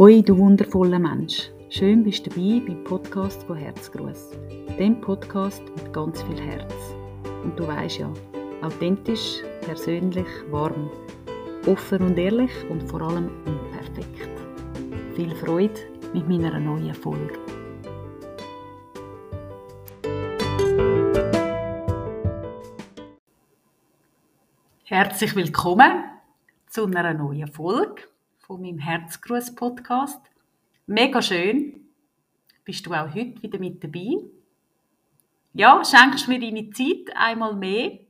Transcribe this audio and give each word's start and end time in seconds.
Hoi, 0.00 0.22
du 0.22 0.38
wundervoller 0.38 0.98
Mensch. 0.98 1.50
Schön 1.68 2.02
bist 2.02 2.24
du 2.24 2.30
dabei 2.30 2.62
beim 2.66 2.84
Podcast 2.84 3.42
von 3.42 3.58
Herzgruß. 3.58 4.30
Dem 4.78 4.98
Podcast 4.98 5.62
mit 5.76 5.92
ganz 5.92 6.22
viel 6.22 6.40
Herz. 6.40 6.72
Und 7.44 7.54
du 7.58 7.66
weißt 7.66 7.98
ja, 7.98 8.10
authentisch, 8.62 9.42
persönlich, 9.60 10.26
warm, 10.50 10.90
offen 11.66 12.00
und 12.00 12.16
ehrlich 12.16 12.50
und 12.70 12.82
vor 12.88 13.02
allem 13.02 13.30
unperfekt. 13.44 14.30
Viel 15.16 15.36
Freude 15.36 15.78
mit 16.14 16.26
meiner 16.26 16.58
neuen 16.58 16.94
Folge. 16.94 17.38
Herzlich 24.84 25.36
willkommen 25.36 26.04
zu 26.70 26.86
einer 26.86 27.12
neuen 27.12 27.48
Folge 27.48 28.04
von 28.50 28.62
meinem 28.62 28.80
Herzgruß 28.80 29.54
Podcast. 29.54 30.20
Mega 30.86 31.22
schön, 31.22 31.88
bist 32.64 32.84
du 32.84 32.92
auch 32.92 33.14
heute 33.14 33.40
wieder 33.44 33.60
mit 33.60 33.84
dabei. 33.84 34.24
Ja, 35.52 35.80
schenkst 35.84 36.26
mir 36.26 36.40
deine 36.40 36.68
Zeit 36.70 37.14
einmal 37.14 37.54
mehr 37.54 38.00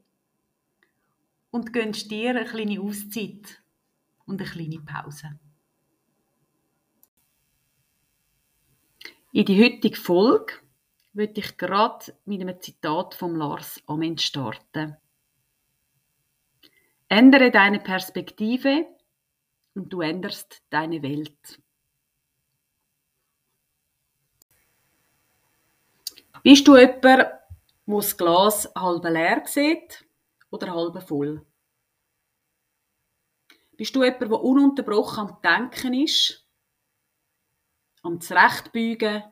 und 1.51 1.75
gönnst 1.75 2.11
dir 2.11 2.31
eine 2.31 2.47
kleine 2.47 2.81
Auszeit 2.81 3.63
und 4.25 4.41
eine 4.41 4.49
kleine 4.49 4.81
Pause. 4.81 5.39
In 9.33 9.45
die 9.45 9.63
heutige 9.63 9.99
Folge 9.99 10.55
würde 11.13 11.39
ich 11.39 11.59
gerade 11.59 12.15
mit 12.25 12.41
einem 12.41 12.59
Zitat 12.63 13.15
von 13.15 13.37
Lars 13.37 13.83
Ament 13.87 14.23
starten. 14.23 14.97
Ändere 17.11 17.51
deine 17.51 17.81
Perspektive 17.81 18.87
und 19.81 19.89
du 19.89 20.03
änderst 20.03 20.63
deine 20.69 21.03
Welt. 21.03 21.59
Bist 26.43 26.69
du 26.69 26.77
jemand, 26.77 27.03
der 27.03 27.49
das 27.87 28.17
Glas 28.17 28.71
halb 28.77 29.05
leer 29.05 29.43
sieht 29.47 30.07
oder 30.51 30.75
halb 30.75 31.03
voll? 31.03 31.47
Bist 33.77 33.97
du 33.97 34.05
jemand, 34.05 34.21
der 34.21 34.33
ununterbrochen 34.33 35.29
am 35.29 35.41
Denken 35.43 35.95
ist, 35.95 36.47
am 38.03 38.21
Zurechtbeugen, 38.21 39.25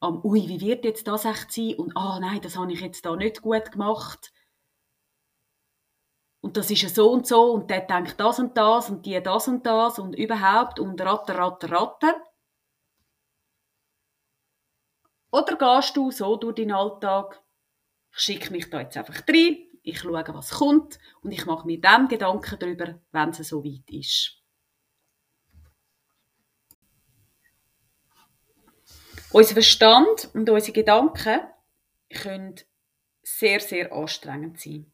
am 0.00 0.24
«Ui, 0.24 0.48
wie 0.48 0.60
wird 0.62 0.86
jetzt 0.86 1.06
das 1.06 1.26
echt 1.26 1.52
sein?» 1.52 1.74
und 1.74 1.94
«Ah, 1.94 2.18
nein, 2.20 2.40
das 2.40 2.56
habe 2.56 2.72
ich 2.72 2.80
jetzt 2.80 3.04
da 3.04 3.16
nicht 3.16 3.42
gut 3.42 3.70
gemacht», 3.70 4.32
und 6.42 6.56
das 6.56 6.70
ist 6.70 6.82
ja 6.82 6.88
so 6.88 7.10
und 7.10 7.26
so 7.26 7.52
und 7.52 7.70
der 7.70 7.82
denkt 7.82 8.18
das 8.18 8.40
und 8.40 8.56
das 8.56 8.90
und 8.90 9.06
die 9.06 9.22
das 9.22 9.46
und 9.46 9.64
das 9.64 9.98
und 9.98 10.14
überhaupt 10.14 10.80
und 10.80 11.00
ratter, 11.00 11.38
ratter, 11.38 11.70
ratter. 11.70 12.20
Oder 15.30 15.56
gehst 15.56 15.96
du 15.96 16.10
so 16.10 16.36
durch 16.36 16.56
deinen 16.56 16.72
Alltag, 16.72 17.42
ich 18.10 18.18
schicke 18.18 18.50
mich 18.50 18.68
da 18.68 18.80
jetzt 18.80 18.96
einfach 18.96 19.22
rein, 19.28 19.68
ich 19.82 20.00
schaue, 20.00 20.24
was 20.34 20.50
kommt 20.50 20.98
und 21.22 21.30
ich 21.30 21.46
mache 21.46 21.66
mir 21.66 21.80
dann 21.80 22.08
Gedanken 22.08 22.58
darüber, 22.58 23.00
wenn 23.12 23.30
es 23.30 23.48
so 23.48 23.64
weit 23.64 23.88
ist. 23.88 24.42
Unser 29.30 29.54
Verstand 29.54 30.28
und 30.34 30.50
unsere 30.50 30.72
Gedanken 30.72 31.40
können 32.12 32.56
sehr, 33.22 33.60
sehr 33.60 33.92
anstrengend 33.92 34.60
sein. 34.60 34.91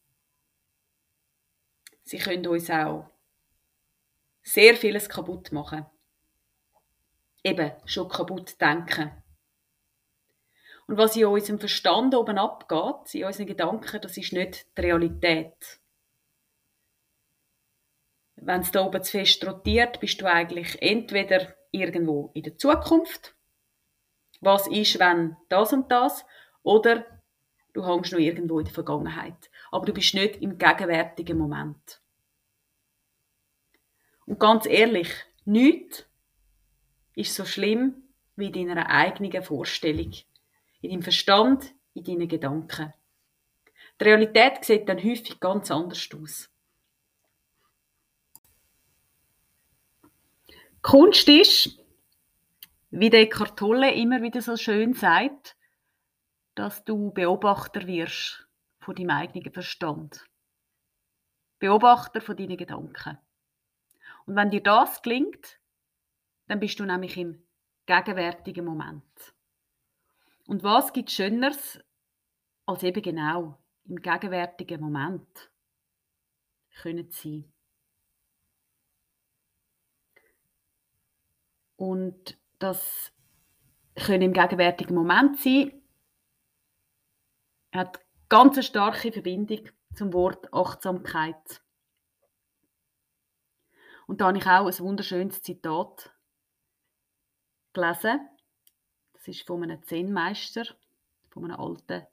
Sie 2.09 2.17
können 2.17 2.47
uns 2.47 2.71
auch 2.71 3.11
sehr 4.43 4.75
vieles 4.77 5.11
kaputt 5.11 5.53
machen. 5.53 5.85
Eben, 7.45 7.71
schon 7.85 8.09
kaputt 8.09 8.59
denken. 8.59 9.11
Und 10.87 10.97
was 10.97 11.17
in 11.17 11.27
unserem 11.27 11.61
Verstand 11.61 12.15
oben 12.15 12.39
abgeht, 12.39 13.15
in 13.15 13.27
unseren 13.27 13.47
Gedanken, 13.47 14.01
das 14.01 14.17
ist 14.17 14.33
nicht 14.33 14.67
die 14.79 14.81
Realität. 14.81 15.81
Wenn 18.37 18.63
es 18.63 18.71
da 18.71 18.87
oben 18.87 19.03
zu 19.03 19.11
fest 19.11 19.47
rotiert, 19.47 20.01
bist 20.01 20.19
du 20.23 20.25
eigentlich 20.25 20.81
entweder 20.81 21.55
irgendwo 21.73 22.31
in 22.33 22.45
der 22.45 22.57
Zukunft, 22.57 23.35
was 24.41 24.67
ist, 24.67 24.99
wenn 24.99 25.37
das 25.51 25.75
und 25.75 25.93
das, 25.93 26.25
oder 26.63 27.05
du 27.75 27.87
hängst 27.87 28.13
noch 28.13 28.19
irgendwo 28.19 28.61
in 28.61 28.65
der 28.65 28.73
Vergangenheit. 28.73 29.51
Aber 29.71 29.87
du 29.87 29.93
bist 29.93 30.15
nicht 30.15 30.37
im 30.37 30.59
gegenwärtigen 30.59 31.37
Moment. 31.37 32.01
Und 34.27 34.39
ganz 34.39 34.67
ehrlich, 34.67 35.09
nichts 35.45 36.07
ist 37.15 37.35
so 37.35 37.45
schlimm 37.45 38.09
wie 38.37 38.47
in 38.47 38.69
deiner 38.69 38.89
eigenen 38.89 39.43
Vorstellung, 39.43 40.13
in 40.81 40.91
deinem 40.91 41.03
Verstand, 41.03 41.75
in 41.95 42.05
deinen 42.05 42.29
Gedanken. 42.29 42.93
Die 44.01 44.05
Realität 44.05 44.65
sieht 44.65 44.89
dann 44.89 44.99
häufig 44.99 45.41
ganz 45.41 45.71
anders 45.71 46.09
aus. 46.15 46.51
Kunst 50.83 51.29
ist, 51.29 51.79
wie 52.91 53.11
der 53.11 53.29
Tolle 53.29 53.93
immer 53.93 54.23
wieder 54.23 54.41
so 54.41 54.57
schön 54.57 54.95
sagt, 54.95 55.57
dass 56.55 56.85
du 56.85 57.11
Beobachter 57.11 57.87
wirst 57.87 58.48
von 58.89 58.95
deinem 58.95 59.11
eigenen 59.11 59.53
Verstand. 59.53 60.27
Beobachter 61.59 62.23
von 62.23 62.35
deinen 62.39 62.57
Gedanken. 62.57 63.19
Und 64.25 64.35
wenn 64.35 64.49
dir 64.49 64.63
das 64.63 65.03
gelingt, 65.03 65.61
dann 66.47 66.59
bist 66.59 66.81
du 66.81 66.87
nämlich 66.87 67.19
im 67.19 67.47
gegenwärtigen 67.85 68.65
Moment. 68.65 69.35
Und 70.47 70.63
was 70.63 70.95
gibt 70.95 71.11
Schöneres 71.11 71.79
als 72.65 72.83
eben 72.83 73.03
genau 73.03 73.63
im 73.85 73.97
gegenwärtigen 73.97 74.81
Moment 74.81 75.51
können 76.81 77.11
sein? 77.11 77.53
Und 81.77 82.39
das 82.59 83.13
können 83.97 84.23
im 84.23 84.33
gegenwärtigen 84.33 84.95
Moment 84.95 85.39
sein, 85.39 85.79
hat 87.71 88.08
ganz 88.29 88.55
eine 88.55 88.63
starke 88.63 89.13
Verbindung 89.13 89.69
zum 89.95 90.13
Wort 90.13 90.53
Achtsamkeit. 90.53 91.63
Und 94.07 94.21
da 94.21 94.29
habe 94.29 94.39
ich 94.39 94.47
auch 94.47 94.67
ein 94.67 94.79
wunderschönes 94.79 95.43
Zitat 95.43 96.15
gelesen. 97.73 98.21
Das 99.13 99.29
ist 99.29 99.47
von 99.47 99.63
einem 99.63 99.83
Zen-Meister, 99.83 100.65
von 101.31 101.45
einem 101.45 101.61
alten 101.61 102.07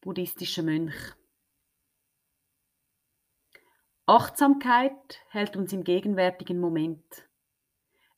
buddhistischen 0.00 0.66
Mönch. 0.66 1.14
Achtsamkeit 4.06 5.20
hält 5.30 5.56
uns 5.56 5.72
im 5.72 5.82
gegenwärtigen 5.82 6.60
Moment, 6.60 7.26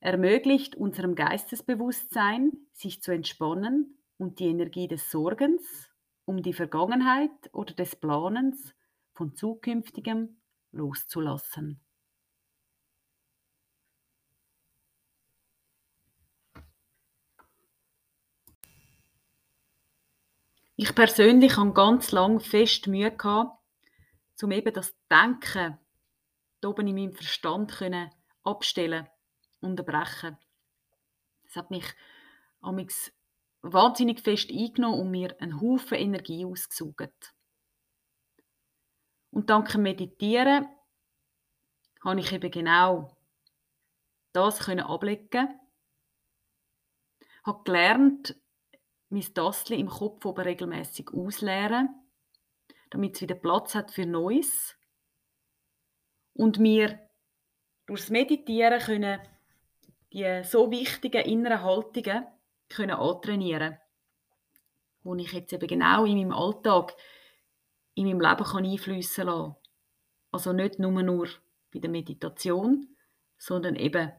ermöglicht 0.01 0.75
unserem 0.75 1.15
Geistesbewusstsein, 1.15 2.51
sich 2.73 3.01
zu 3.01 3.11
entspannen 3.13 3.97
und 4.17 4.39
die 4.39 4.47
Energie 4.47 4.89
des 4.89 5.09
Sorgens 5.09 5.89
um 6.27 6.43
die 6.43 6.53
Vergangenheit 6.53 7.31
oder 7.53 7.73
des 7.73 7.95
Planens 7.95 8.75
von 9.13 9.33
zukünftigem 9.33 10.41
loszulassen. 10.73 11.79
Ich 20.75 20.93
persönlich 20.93 21.55
habe 21.55 21.71
ganz 21.71 22.11
lange 22.11 22.41
fest 22.41 22.87
Mühe 22.87 23.09
gehabt, 23.09 23.57
um 24.43 24.51
eben 24.51 24.73
das 24.73 24.95
Denken 25.09 25.79
oben 26.63 26.87
in 26.87 26.95
meinem 26.95 27.13
Verstand 27.13 27.71
können 27.71 28.11
abstellen, 28.43 29.07
unterbrechen. 29.61 30.37
Das 31.45 31.55
hat 31.55 31.71
mich 31.71 31.85
amix 32.59 33.16
wahnsinnig 33.61 34.21
fest 34.21 34.49
eingenommen 34.51 34.99
und 35.01 35.11
mir 35.11 35.35
einen 35.41 35.59
Haufen 35.59 35.97
Energie 35.97 36.45
ausgesaugt. 36.45 37.33
Und 39.31 39.49
dank 39.49 39.71
dem 39.71 39.83
Meditieren 39.83 40.67
habe 42.03 42.19
ich 42.19 42.31
eben 42.31 42.51
genau 42.51 43.15
das 44.33 44.67
ablegen, 44.67 45.59
habe 47.43 47.63
gelernt, 47.63 48.35
mein 49.09 49.33
Tassel 49.33 49.79
im 49.79 49.87
Kopf 49.87 50.25
oben 50.25 50.41
regelmäßig 50.41 51.09
ausleeren, 51.13 51.89
damit 52.89 53.15
es 53.15 53.21
wieder 53.21 53.35
Platz 53.35 53.73
hat 53.73 53.91
für 53.91 54.05
Neues. 54.05 54.77
Und 56.33 56.59
mir 56.59 57.09
durchs 57.85 58.09
Meditieren 58.09 58.79
können 58.79 59.19
die 60.13 60.43
so 60.43 60.69
wichtigen 60.71 61.25
inneren 61.25 61.63
Haltungen 61.63 62.25
können 62.69 62.91
antrainieren 62.91 63.77
wo 65.07 65.15
ich 65.15 65.31
jetzt 65.31 65.53
eben 65.53 65.67
genau 65.67 66.05
in 66.05 66.17
meinem 66.17 66.33
Alltag, 66.33 66.93
in 67.95 68.05
meinem 68.05 68.19
Leben 68.19 68.43
kann 68.43 68.65
einfließen 68.65 69.25
lassen. 69.25 69.55
Also 70.31 70.51
nicht 70.51 70.79
nur, 70.79 71.01
nur 71.01 71.29
bei 71.73 71.79
der 71.79 71.89
Meditation, 71.89 72.95
sondern 73.37 73.75
eben 73.77 74.11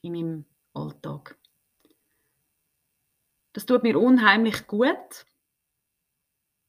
in 0.00 0.12
meinem 0.12 0.44
Alltag. 0.72 1.38
Das 3.52 3.66
tut 3.66 3.82
mir 3.82 4.00
unheimlich 4.00 4.66
gut. 4.66 5.26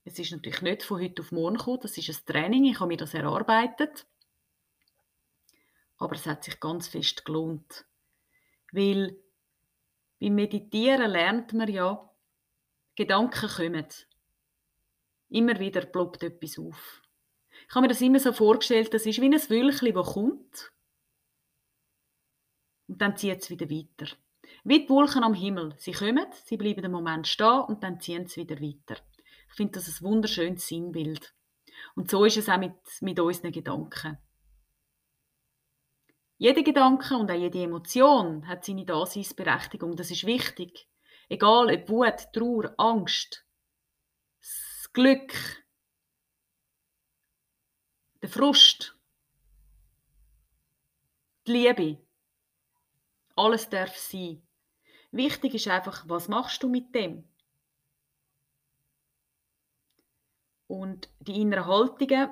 Es 0.03 0.19
ist 0.19 0.33
natürlich 0.33 0.61
nicht 0.61 0.83
von 0.83 1.01
heute 1.01 1.21
auf 1.21 1.31
morgen 1.31 1.57
gekommen, 1.57 1.79
das 1.81 1.97
ist 1.97 2.09
ein 2.09 2.25
Training, 2.25 2.65
ich 2.65 2.79
habe 2.79 2.89
mir 2.89 2.97
das 2.97 3.13
erarbeitet. 3.13 4.05
Aber 5.97 6.13
es 6.15 6.25
hat 6.25 6.43
sich 6.43 6.59
ganz 6.59 6.89
fest 6.89 7.23
gelohnt. 7.23 7.85
Weil 8.71 9.17
beim 10.25 10.33
Meditieren 10.33 11.11
lernt 11.11 11.53
man 11.53 11.71
ja, 11.71 12.09
Gedanken 12.95 13.47
kommen. 13.47 13.85
Immer 15.29 15.59
wieder 15.59 15.85
ploppt 15.85 16.23
etwas 16.23 16.57
auf. 16.57 17.03
Ich 17.67 17.75
habe 17.75 17.83
mir 17.83 17.89
das 17.89 18.01
immer 18.01 18.19
so 18.19 18.33
vorgestellt, 18.33 18.91
das 18.91 19.05
ist 19.05 19.21
wie 19.21 19.25
ein 19.25 19.33
Wölkchen, 19.33 19.93
das 19.93 20.13
kommt. 20.13 20.71
Und 22.87 22.99
dann 22.99 23.15
zieht 23.15 23.39
es 23.39 23.51
wieder 23.51 23.69
weiter. 23.69 24.15
Wie 24.63 24.79
die 24.79 24.89
Wolken 24.89 25.23
am 25.23 25.35
Himmel. 25.35 25.75
Sie 25.77 25.91
kommen, 25.91 26.25
sie 26.43 26.57
bleiben 26.57 26.85
einen 26.85 26.91
Moment 26.91 27.27
stehen 27.27 27.61
und 27.61 27.83
dann 27.83 27.99
ziehen 27.99 28.25
sie 28.25 28.41
wieder 28.41 28.59
weiter. 28.59 28.99
Ich 29.49 29.55
finde 29.55 29.73
das 29.73 29.87
ein 29.87 30.05
wunderschönes 30.05 30.67
Sinnbild. 30.67 31.35
Und 31.95 32.09
so 32.09 32.25
ist 32.25 32.37
es 32.37 32.49
auch 32.49 32.57
mit, 32.57 32.73
mit 33.01 33.19
unseren 33.19 33.51
Gedanken. 33.51 34.17
Jeder 36.37 36.63
Gedanke 36.63 37.15
und 37.15 37.31
auch 37.31 37.35
jede 37.35 37.63
Emotion 37.63 38.47
hat 38.47 38.65
seine 38.65 38.85
Daseinsberechtigung. 38.85 39.95
Das 39.95 40.11
ist 40.11 40.25
wichtig. 40.25 40.87
Egal 41.29 41.73
ob 41.73 41.89
Wut, 41.89 42.33
Trauer, 42.33 42.73
Angst, 42.77 43.45
das 44.41 44.91
Glück, 44.91 45.33
der 48.21 48.29
Frust, 48.29 48.97
die 51.47 51.51
Liebe. 51.51 52.05
Alles 53.35 53.69
darf 53.69 53.97
sein. 53.97 54.41
Wichtig 55.11 55.55
ist 55.55 55.67
einfach, 55.67 56.07
was 56.07 56.27
machst 56.27 56.61
du 56.63 56.69
mit 56.69 56.93
dem? 56.93 57.27
Und 60.67 61.09
die 61.19 61.41
inneren 61.41 61.67
Haltungen, 61.67 62.29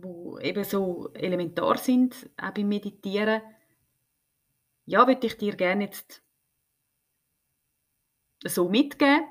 die 0.00 0.46
eben 0.46 0.64
so 0.64 1.10
elementar 1.14 1.78
sind, 1.78 2.28
auch 2.36 2.52
beim 2.52 2.68
Meditieren, 2.68 3.42
ja, 4.86 5.06
würde 5.06 5.26
ich 5.26 5.36
dir 5.36 5.54
gerne 5.56 5.84
jetzt 5.84 6.22
so 8.44 8.68
mitgeben. 8.68 9.24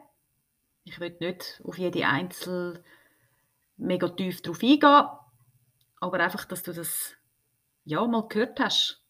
Ich 0.83 0.99
will 0.99 1.15
nicht 1.19 1.61
auf 1.63 1.77
jede 1.77 2.07
einzelne 2.07 2.83
mega 3.77 4.07
tief 4.09 4.41
drauf 4.41 4.61
eingehen, 4.63 5.07
aber 5.99 6.19
einfach, 6.19 6.45
dass 6.45 6.63
du 6.63 6.73
das 6.73 7.15
ja 7.83 8.05
mal 8.05 8.27
gehört 8.27 8.59
hast. 8.59 9.03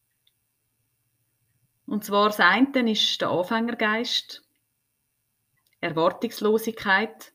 Und 1.85 2.03
zwar 2.03 2.27
das 2.27 2.39
eine 2.39 2.91
ist 2.91 3.19
der 3.21 3.29
Anfängergeist, 3.29 4.43
Erwartungslosigkeit, 5.81 7.33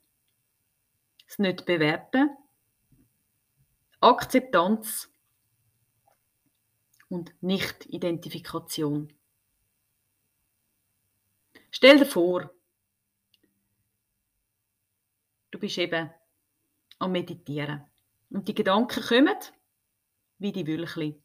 das 1.27 1.39
Nicht-Bewerten, 1.39 2.31
Akzeptanz 4.05 5.11
und 7.09 7.33
Nicht-Identifikation. 7.41 9.11
Stell 11.71 11.99
dir 11.99 12.05
vor, 12.05 12.51
du 15.51 15.59
bist 15.59 15.79
eben 15.79 16.11
am 16.99 17.13
Meditieren 17.13 17.83
und 18.29 18.47
die 18.47 18.55
Gedanken 18.55 19.03
kommen 19.03 19.39
wie 20.37 20.53
die 20.53 20.67
Wülchli. 20.67 21.19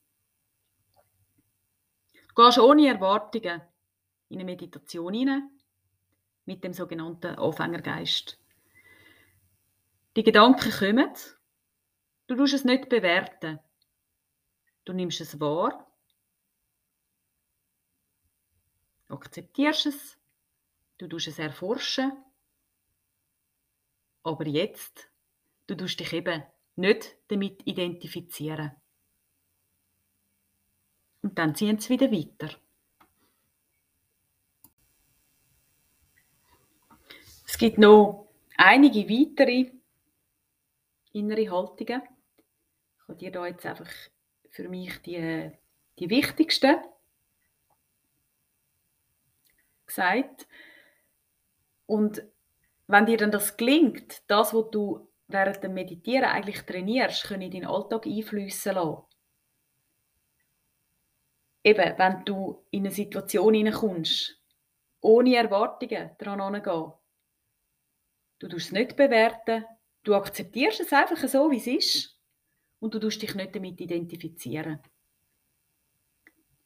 Du 2.30 2.34
gehst 2.34 2.60
ohne 2.60 2.88
Erwartungen 2.88 3.62
in 4.30 4.38
eine 4.38 4.46
Meditation 4.46 5.14
hinein 5.14 5.52
mit 6.46 6.64
dem 6.64 6.72
sogenannten 6.72 7.36
Anfängergeist. 7.36 8.40
Die 10.16 10.24
Gedanken 10.24 10.72
kommen, 10.72 11.14
du 12.30 12.36
tust 12.36 12.54
es 12.54 12.64
nicht 12.64 12.90
bewerten. 12.90 13.60
Du 14.86 14.94
nimmst 14.94 15.20
es 15.20 15.40
wahr, 15.40 15.92
akzeptierst 19.08 19.88
es, 19.88 20.18
du 21.00 21.08
tust 21.08 21.28
es 21.28 21.40
erforschen, 21.40 22.12
aber 24.24 24.48
jetzt, 24.48 25.10
du 25.66 25.76
tust 25.76 26.00
dich 26.00 26.14
eben 26.14 26.44
nicht 26.76 27.18
damit 27.30 27.66
identifizieren. 27.68 28.72
Und 31.22 31.38
dann 31.38 31.56
ziehen 31.56 31.80
sie 31.80 31.90
wieder 31.90 32.12
weiter. 32.12 32.56
Es 37.46 37.58
gibt 37.58 37.80
noch 37.80 38.32
einige 38.56 39.10
weitere 39.10 39.72
innere 41.12 41.50
Haltungen. 41.50 42.02
Ich 43.10 43.12
habe 43.12 43.20
dir 43.22 43.32
da 43.32 43.48
jetzt 43.48 43.66
einfach 43.66 43.90
für 44.52 44.70
mich 44.70 45.02
die, 45.02 45.52
die 45.98 46.10
wichtigsten 46.12 46.78
gesagt. 49.88 50.48
Und 51.88 52.22
wenn 52.86 53.08
dir 53.08 53.18
dann 53.18 53.32
das 53.32 53.58
gelingt, 53.58 54.22
das, 54.28 54.54
was 54.54 54.70
du 54.70 55.10
während 55.28 55.64
dem 55.64 55.74
Meditieren 55.74 56.26
eigentlich 56.26 56.62
trainierst, 56.62 57.24
können 57.24 57.42
in 57.42 57.50
deinen 57.52 57.66
Alltag 57.66 58.06
einflüssen 58.06 58.76
lassen. 58.76 59.02
Eben, 61.64 61.98
wenn 61.98 62.26
du 62.26 62.64
in 62.70 62.84
eine 62.84 62.92
Situation 62.94 63.56
hineinkommst, 63.56 64.40
ohne 65.02 65.36
Erwartungen 65.36 66.12
daran 66.20 66.42
herangehen, 66.42 66.94
du 68.38 68.48
tust 68.48 68.68
es 68.68 68.72
nicht 68.72 68.96
bewerten, 68.96 69.66
du 70.04 70.14
akzeptierst 70.14 70.82
es 70.82 70.94
einfach 70.94 71.28
so, 71.28 71.50
wie 71.50 71.58
es 71.58 71.66
ist 71.66 72.19
und 72.80 72.94
du 72.94 73.00
tust 73.00 73.22
dich 73.22 73.36
nicht 73.36 73.56
damit 73.56 73.80
identifizieren. 73.80 74.80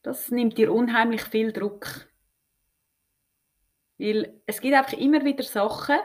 Das 0.02 0.30
nimmt 0.30 0.58
dir 0.58 0.72
unheimlich 0.72 1.22
viel 1.22 1.52
Druck. 1.52 2.08
Weil 3.96 4.42
es 4.46 4.60
gibt 4.60 4.74
einfach 4.74 4.98
immer 4.98 5.24
wieder 5.24 5.44
Sachen, 5.44 5.98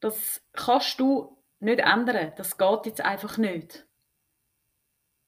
das 0.00 0.42
kannst 0.52 1.00
du 1.00 1.42
nicht 1.60 1.80
ändern. 1.80 2.32
Das 2.36 2.58
geht 2.58 2.86
jetzt 2.86 3.00
einfach 3.00 3.38
nicht. 3.38 3.86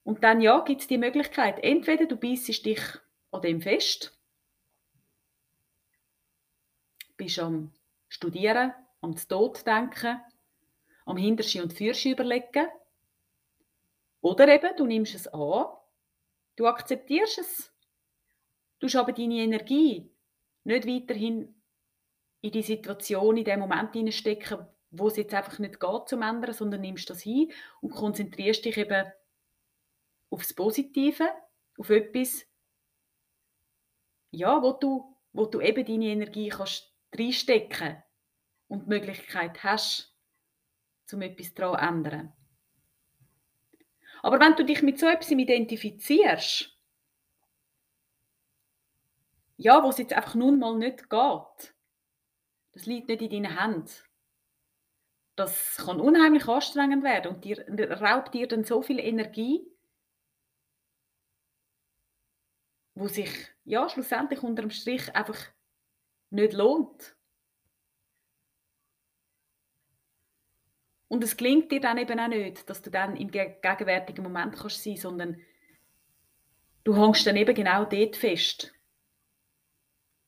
Und 0.03 0.23
dann 0.23 0.39
ja, 0.39 0.59
gibt 0.61 0.81
es 0.81 0.87
die 0.87 0.97
Möglichkeit, 0.97 1.59
entweder 1.59 2.05
du 2.05 2.15
beißt 2.15 2.65
dich 2.65 2.81
an 3.31 3.41
dem 3.41 3.61
fest, 3.61 4.17
bist 7.17 7.39
am 7.39 7.73
Studieren, 8.07 8.73
am 9.01 9.15
Tod 9.15 9.67
denken, 9.67 10.21
am 11.07 11.17
Hinterschi 11.17 11.61
und 11.61 11.73
Fürschi 11.73 12.11
überlegen, 12.11 12.67
oder 14.21 14.47
eben, 14.47 14.75
du 14.75 14.85
nimmst 14.85 15.15
es 15.15 15.27
an, 15.27 15.67
du 16.57 16.67
akzeptierst 16.67 17.39
es, 17.39 17.73
du 18.79 18.99
aber 18.99 19.13
deine 19.13 19.35
Energie 19.35 20.11
nicht 20.63 20.85
weiterhin 20.85 21.61
in 22.41 22.51
die 22.51 22.61
Situation, 22.61 23.37
in 23.37 23.45
den 23.45 23.59
Moment 23.59 23.93
hineinstecken, 23.93 24.67
wo 24.91 25.07
es 25.07 25.17
jetzt 25.17 25.33
einfach 25.33 25.59
nicht 25.59 25.79
geht 25.79 26.09
zum 26.09 26.21
ändern, 26.21 26.53
sondern 26.53 26.81
nimmst 26.81 27.09
das 27.09 27.21
hin 27.21 27.53
und 27.81 27.91
konzentrierst 27.91 28.65
dich 28.65 28.77
eben 28.77 29.09
aufs 30.29 30.53
Positive, 30.53 31.29
auf 31.77 31.89
etwas, 31.89 32.45
ja, 34.31 34.61
wo 34.61 34.73
du, 34.73 35.15
wo 35.31 35.45
du 35.45 35.61
eben 35.61 35.85
deine 35.85 36.07
Energie 36.07 36.49
kannst 36.49 36.93
reinstecken 37.15 38.03
und 38.67 38.85
die 38.85 38.89
Möglichkeit 38.89 39.63
hast, 39.63 40.16
um 41.13 41.21
etwas 41.21 41.53
daran 41.53 42.03
zu 42.03 42.11
ändern. 42.11 42.33
Aber 44.21 44.39
wenn 44.39 44.55
du 44.55 44.65
dich 44.65 44.81
mit 44.81 44.99
so 44.99 45.07
etwas 45.07 45.31
identifizierst, 45.31 46.77
ja, 49.57 49.83
wo 49.83 49.89
es 49.89 49.97
jetzt 49.97 50.13
einfach 50.13 50.35
nun 50.35 50.59
mal 50.59 50.77
nicht 50.77 51.09
geht, 51.09 51.75
das 52.73 52.85
liegt 52.85 53.07
nicht 53.07 53.21
in 53.21 53.43
deinen 53.43 53.59
Händen. 53.59 53.91
Das 55.35 55.77
kann 55.77 55.99
unheimlich 55.99 56.47
anstrengend 56.47 57.03
werden 57.03 57.35
und 57.35 57.43
dir, 57.45 57.65
raubt 58.01 58.33
dir 58.33 58.47
dann 58.47 58.63
so 58.63 58.81
viel 58.81 58.99
Energie, 58.99 59.67
wo 62.95 63.07
sich 63.07 63.31
ja 63.63 63.87
schlussendlich 63.89 64.41
unter 64.41 64.63
dem 64.63 64.71
Strich 64.71 65.15
einfach 65.15 65.37
nicht 66.29 66.53
lohnt. 66.53 67.16
Und 71.09 71.23
es 71.23 71.37
gelingt 71.37 71.71
dir 71.71 71.79
dann 71.79 71.97
eben 71.97 72.19
auch 72.19 72.27
nicht, 72.27 72.69
dass 72.69 72.81
du 72.81 72.89
dann 72.89 73.15
im 73.15 73.31
gegenwärtigen 73.31 74.23
Moment 74.23 74.55
kannst 74.55 74.83
sein, 74.83 74.97
sondern 74.97 75.41
du 76.83 76.95
hängst 76.95 77.25
dann 77.25 77.37
eben 77.37 77.55
genau 77.55 77.85
dort 77.85 78.15
fest. 78.15 78.73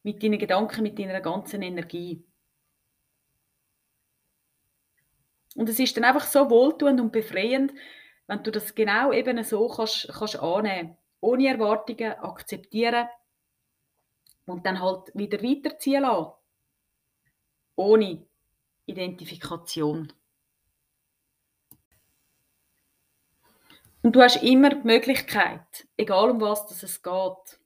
Mit 0.03 0.23
deinen 0.23 0.39
Gedanken, 0.39 0.83
mit 0.83 0.97
deiner 0.97 1.19
ganzen 1.19 1.61
Energie. 1.61 2.23
Und 5.55 5.67
es 5.67 5.79
ist 5.79 5.97
dann 5.97 6.05
einfach 6.05 6.25
so 6.25 6.49
wohltuend 6.49 7.01
und 7.01 7.11
befreiend, 7.11 7.73
wenn 8.27 8.43
du 8.43 8.51
das 8.51 8.75
genau 8.75 9.11
eben 9.11 9.43
so 9.43 9.67
kannst, 9.67 10.07
kannst 10.07 10.39
annehmen, 10.39 10.95
ohne 11.19 11.47
Erwartungen 11.47 12.13
akzeptieren 12.13 13.09
und 14.45 14.65
dann 14.65 14.79
halt 14.79 15.11
wieder 15.13 15.41
weiterziehen 15.43 16.03
lassen, 16.03 16.31
ohne 17.75 18.25
Identifikation. 18.85 20.13
Und 24.01 24.15
du 24.15 24.21
hast 24.21 24.41
immer 24.43 24.69
die 24.69 24.87
Möglichkeit, 24.87 25.87
egal 25.97 26.31
um 26.31 26.39
was 26.39 26.71
es 26.83 27.03
geht, 27.03 27.59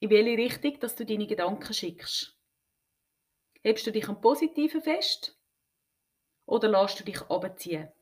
in 0.00 0.10
welche 0.10 0.38
Richtung 0.38 0.80
dass 0.80 0.96
du 0.96 1.04
deine 1.04 1.26
Gedanken 1.26 1.74
schickst. 1.74 2.34
Hebst 3.62 3.86
du 3.86 3.92
dich 3.92 4.08
am 4.08 4.20
Positiven 4.20 4.80
fest 4.80 5.38
oder 6.46 6.68
lässt 6.68 7.00
du 7.00 7.04
dich 7.04 7.20
abziehen 7.22 7.92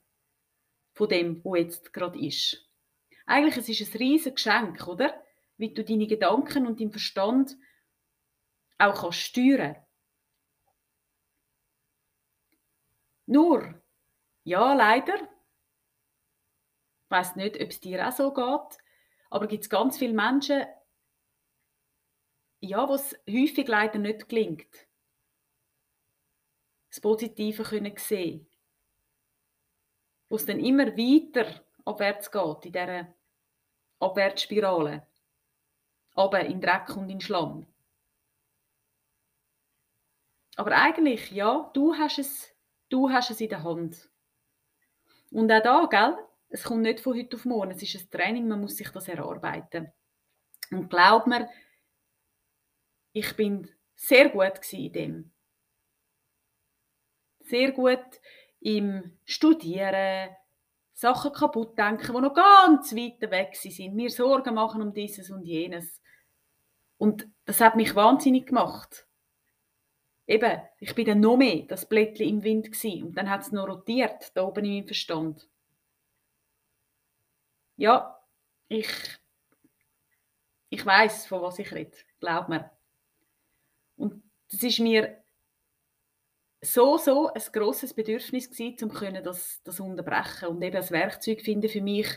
von 0.92 1.09
dem, 1.09 1.42
wo 1.45 1.56
jetzt 1.56 1.92
gerade 1.92 2.18
ist? 2.18 2.71
Eigentlich 3.26 3.56
es 3.56 3.68
ist 3.68 3.80
es 3.80 3.95
ein 3.95 3.99
riesiges 3.99 4.35
Geschenk, 4.35 4.87
oder? 4.87 5.21
Wie 5.56 5.75
du 5.75 5.83
deine 5.83 6.06
Gedanken 6.06 6.66
und 6.66 6.80
deinen 6.80 6.92
Verstand 6.92 7.56
auch 8.78 9.00
kannst 9.00 9.18
steuern. 9.18 9.76
Nur, 13.25 13.83
ja, 14.45 14.75
leider, 14.75 15.28
ich 17.06 17.10
weiß 17.10 17.36
nicht, 17.36 17.54
ob 17.60 17.68
es 17.68 17.80
dir 17.80 18.06
auch 18.06 18.12
so 18.12 18.32
geht, 18.32 18.78
aber 19.30 19.46
gibt 19.46 19.62
es 19.62 19.70
ganz 19.70 19.96
viele 19.96 20.12
Menschen, 20.12 20.64
ja, 22.60 22.88
was 22.88 23.14
häufig 23.30 23.68
leider 23.68 23.98
nicht 24.00 24.28
gelingt, 24.28 24.88
das 26.90 27.00
Positive 27.00 27.62
können 27.62 27.96
sehen, 27.96 28.48
wo 30.28 30.34
es 30.34 30.46
dann 30.46 30.58
immer 30.58 30.88
weiter 30.96 31.64
abwärts 31.84 32.32
geht 32.32 32.64
in 32.64 32.72
dieser 32.72 33.14
Abwärtsspirale, 34.00 35.06
aber 36.14 36.40
in 36.40 36.60
Dreck 36.60 36.96
und 36.96 37.08
in 37.08 37.20
Schlamm. 37.20 37.66
Aber 40.56 40.72
eigentlich, 40.72 41.30
ja, 41.30 41.70
du 41.72 41.94
hast 41.94 42.18
es, 42.18 42.52
du 42.88 43.10
hast 43.10 43.30
es 43.30 43.40
in 43.40 43.50
der 43.50 43.62
Hand. 43.62 44.10
Und 45.30 45.52
auch 45.52 45.62
da, 45.62 45.86
gell, 45.86 46.25
es 46.49 46.62
kommt 46.65 46.83
nicht 46.83 47.00
von 47.00 47.17
heute 47.17 47.37
auf 47.37 47.45
morgen, 47.45 47.73
es 47.73 47.83
ist 47.83 47.97
ein 47.97 48.11
Training, 48.11 48.49
man 48.49 48.61
muss 48.61 48.76
sich 48.76 48.88
das 48.91 49.09
erarbeiten. 49.09 49.93
Und 50.71 50.88
glaub 50.88 51.26
mir, 51.26 51.49
ich 53.12 53.35
bin 53.37 53.69
sehr 53.95 54.29
gut 54.29 54.73
in 54.73 54.93
dem. 54.93 55.33
Sehr 57.41 57.73
gut 57.73 58.21
im 58.61 59.19
Studieren, 59.25 60.35
Sachen 60.93 61.33
kaputt 61.33 61.79
denken, 61.79 62.15
die 62.15 62.21
noch 62.21 62.35
ganz 62.35 62.95
weit 62.95 63.21
weg 63.31 63.55
sind, 63.55 63.95
mir 63.95 64.11
Sorgen 64.11 64.55
machen 64.55 64.83
um 64.83 64.93
dieses 64.93 65.31
und 65.31 65.45
jenes. 65.45 66.03
Und 66.97 67.29
das 67.45 67.61
hat 67.61 67.76
mich 67.76 67.95
wahnsinnig 67.95 68.47
gemacht. 68.47 69.07
Eben, 70.26 70.61
ich 70.81 70.95
bin 70.95 71.07
dann 71.07 71.21
noch 71.21 71.37
mehr 71.37 71.67
das 71.69 71.88
Blättchen 71.88 72.29
im 72.29 72.43
Wind 72.43 72.73
gewesen. 72.73 73.09
und 73.09 73.15
dann 73.15 73.31
hat 73.31 73.43
es 73.43 73.53
noch 73.53 73.69
rotiert, 73.69 74.33
da 74.35 74.43
oben 74.43 74.65
in 74.65 74.73
meinem 74.73 74.87
Verstand. 74.87 75.49
Ja, 77.76 78.18
ich, 78.68 78.88
ich 80.71 80.85
weiß, 80.85 81.26
von 81.26 81.42
was 81.42 81.59
ich 81.59 81.73
rede, 81.73 81.97
glaub 82.21 82.49
mir. 82.49 82.71
Und 83.97 84.23
das 84.50 84.62
ist 84.62 84.80
mir 84.80 85.23
so, 86.62 86.97
so 86.97 87.28
ein 87.33 87.42
grosses 87.52 87.95
Bedürfnis 87.95 88.50
gewesen, 88.50 88.90
um 88.90 89.23
das, 89.23 89.62
das 89.62 89.80
unterbrechen 89.80 90.49
und 90.49 90.62
eben 90.62 90.76
ein 90.76 90.90
Werkzeug 90.90 91.42
finden 91.42 91.68
für 91.68 91.83
mich, 91.83 92.09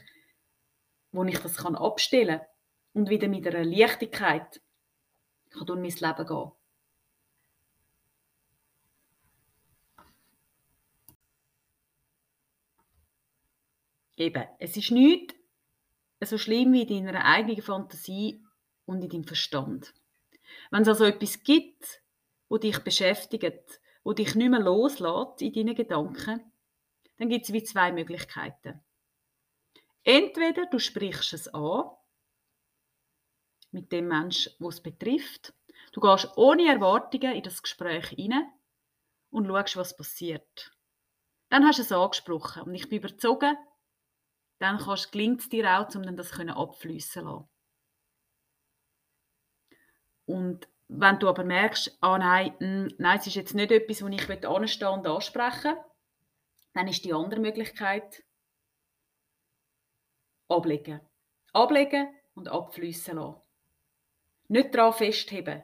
wo 1.12 1.24
ich 1.26 1.40
das 1.40 1.58
kann 1.58 1.76
abstellen 1.76 2.42
und 2.94 3.10
wieder 3.10 3.28
mit 3.28 3.46
einer 3.48 3.64
Leichtigkeit 3.64 4.62
kann 5.50 5.66
durch 5.66 5.80
mein 5.80 6.10
Leben 6.10 6.28
gehen. 6.28 6.52
Eben, 14.18 14.48
es 14.60 14.76
ist 14.76 14.92
nichts 14.92 15.39
so 16.28 16.38
schlimm 16.38 16.74
wie 16.74 16.84
in 16.84 17.06
deiner 17.06 17.26
eigenen 17.26 17.62
Fantasie 17.62 18.44
und 18.86 19.02
in 19.02 19.10
deinem 19.10 19.24
Verstand. 19.24 19.94
Wenn 20.72 20.82
es 20.82 20.88
also 20.88 21.06
etwas 21.06 21.44
gibt, 21.44 22.02
wo 22.50 22.58
dich 22.58 22.80
beschäftigt, 22.80 23.80
wo 24.04 24.14
dich 24.14 24.36
nicht 24.36 24.50
mehr 24.50 24.60
loslässt 24.60 25.42
in 25.42 25.54
deinen 25.54 25.76
Gedanken, 25.76 26.52
dann 27.18 27.30
gibt 27.30 27.46
es 27.46 27.54
wie 27.54 27.64
zwei 27.64 27.92
Möglichkeiten. 27.92 28.82
Entweder 30.04 30.66
du 30.66 30.80
sprichst 30.80 31.34
es 31.34 31.48
an 31.50 31.92
mit 33.72 33.92
dem 33.92 34.08
Menschen, 34.08 34.54
wo 34.60 34.70
es 34.70 34.82
betrifft. 34.82 35.54
Du 35.92 36.02
gehst 36.02 36.30
ohne 36.38 36.68
Erwartungen 36.68 37.36
in 37.36 37.44
das 37.44 37.62
Gespräch 37.62 38.08
hinein 38.10 38.52
und 39.30 39.48
schaust, 39.48 39.78
was 39.78 39.96
passiert. 39.96 40.72
Dann 41.50 41.66
hast 41.66 41.80
du 41.80 41.84
es 41.84 41.92
angesprochen 41.92 42.64
und 42.64 42.76
ich 42.76 42.90
bin 42.90 43.00
überzeugt, 43.00 43.58
dann 44.60 44.78
gelingt 45.12 45.42
es 45.42 45.50
dir 45.50 45.80
auch, 45.80 45.94
um 45.96 46.16
das 46.16 46.38
abfließen 46.40 47.24
zu 47.24 47.28
lassen. 47.28 47.50
Und 50.26 50.70
wenn 50.90 51.20
du 51.20 51.28
aber 51.28 51.44
merkst, 51.44 51.98
ah 52.02 52.18
nein, 52.18 52.54
mh, 52.60 52.68
hm, 52.68 52.96
nein, 52.98 53.20
es 53.20 53.28
ist 53.28 53.36
jetzt 53.36 53.56
nicht 53.56 53.72
etwas, 53.72 54.04
wo 54.04 54.08
ich 54.08 54.48
anstehen 54.48 54.88
und 54.90 55.08
ansprechen 55.08 55.76
will, 55.76 55.84
dann 56.74 56.88
ist 56.88 57.04
die 57.06 57.14
andere 57.14 57.40
Möglichkeit, 57.40 58.24
ablegen. 60.48 61.02
Ablegen 61.54 62.16
und 62.36 62.48
abfließen 62.48 63.16
lassen. 63.16 63.42
Nicht 64.50 64.76
daran 64.76 64.94
festheben. 64.94 65.64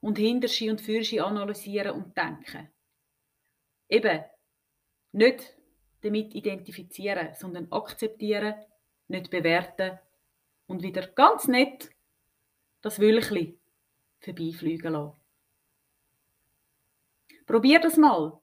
Und 0.00 0.18
hinter 0.18 0.48
und 0.70 0.80
für 0.80 1.24
analysieren 1.24 1.92
und 1.92 2.16
denken. 2.16 2.72
Eben, 3.88 4.24
nicht 5.12 5.54
damit 6.02 6.34
identifizieren, 6.34 7.34
sondern 7.34 7.70
akzeptieren, 7.70 8.54
nicht 9.08 9.30
bewerten 9.30 9.98
und 10.66 10.82
wieder 10.82 11.06
ganz 11.08 11.48
nett 11.48 11.90
das 12.80 12.98
Wölkchen 12.98 13.58
vorbeifliegen 14.20 14.92
lassen. 14.92 15.16
Probier 17.46 17.80
das 17.80 17.96
mal. 17.96 18.40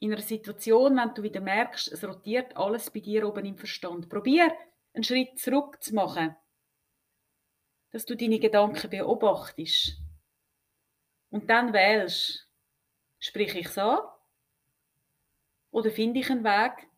In 0.00 0.12
einer 0.12 0.22
Situation, 0.22 0.96
wenn 0.96 1.14
du 1.14 1.22
wieder 1.22 1.40
merkst, 1.40 1.92
es 1.92 2.04
rotiert 2.04 2.56
alles 2.56 2.90
bei 2.90 3.00
dir 3.00 3.26
oben 3.26 3.44
im 3.44 3.56
Verstand. 3.56 4.08
Probier, 4.08 4.52
einen 4.94 5.04
Schritt 5.04 5.38
zurück 5.38 5.82
zu 5.82 5.94
machen. 5.94 6.34
Dass 7.90 8.04
du 8.04 8.16
deine 8.16 8.40
Gedanken 8.40 8.90
beobachtest. 8.90 9.98
Und 11.30 11.48
dann 11.48 11.72
wählst, 11.72 12.48
sprich 13.18 13.54
ich 13.54 13.66
es 13.66 13.78
an 13.78 14.00
oder 15.72 15.90
finde 15.90 16.20
ich 16.20 16.30
einen 16.30 16.44
Weg, 16.44 16.88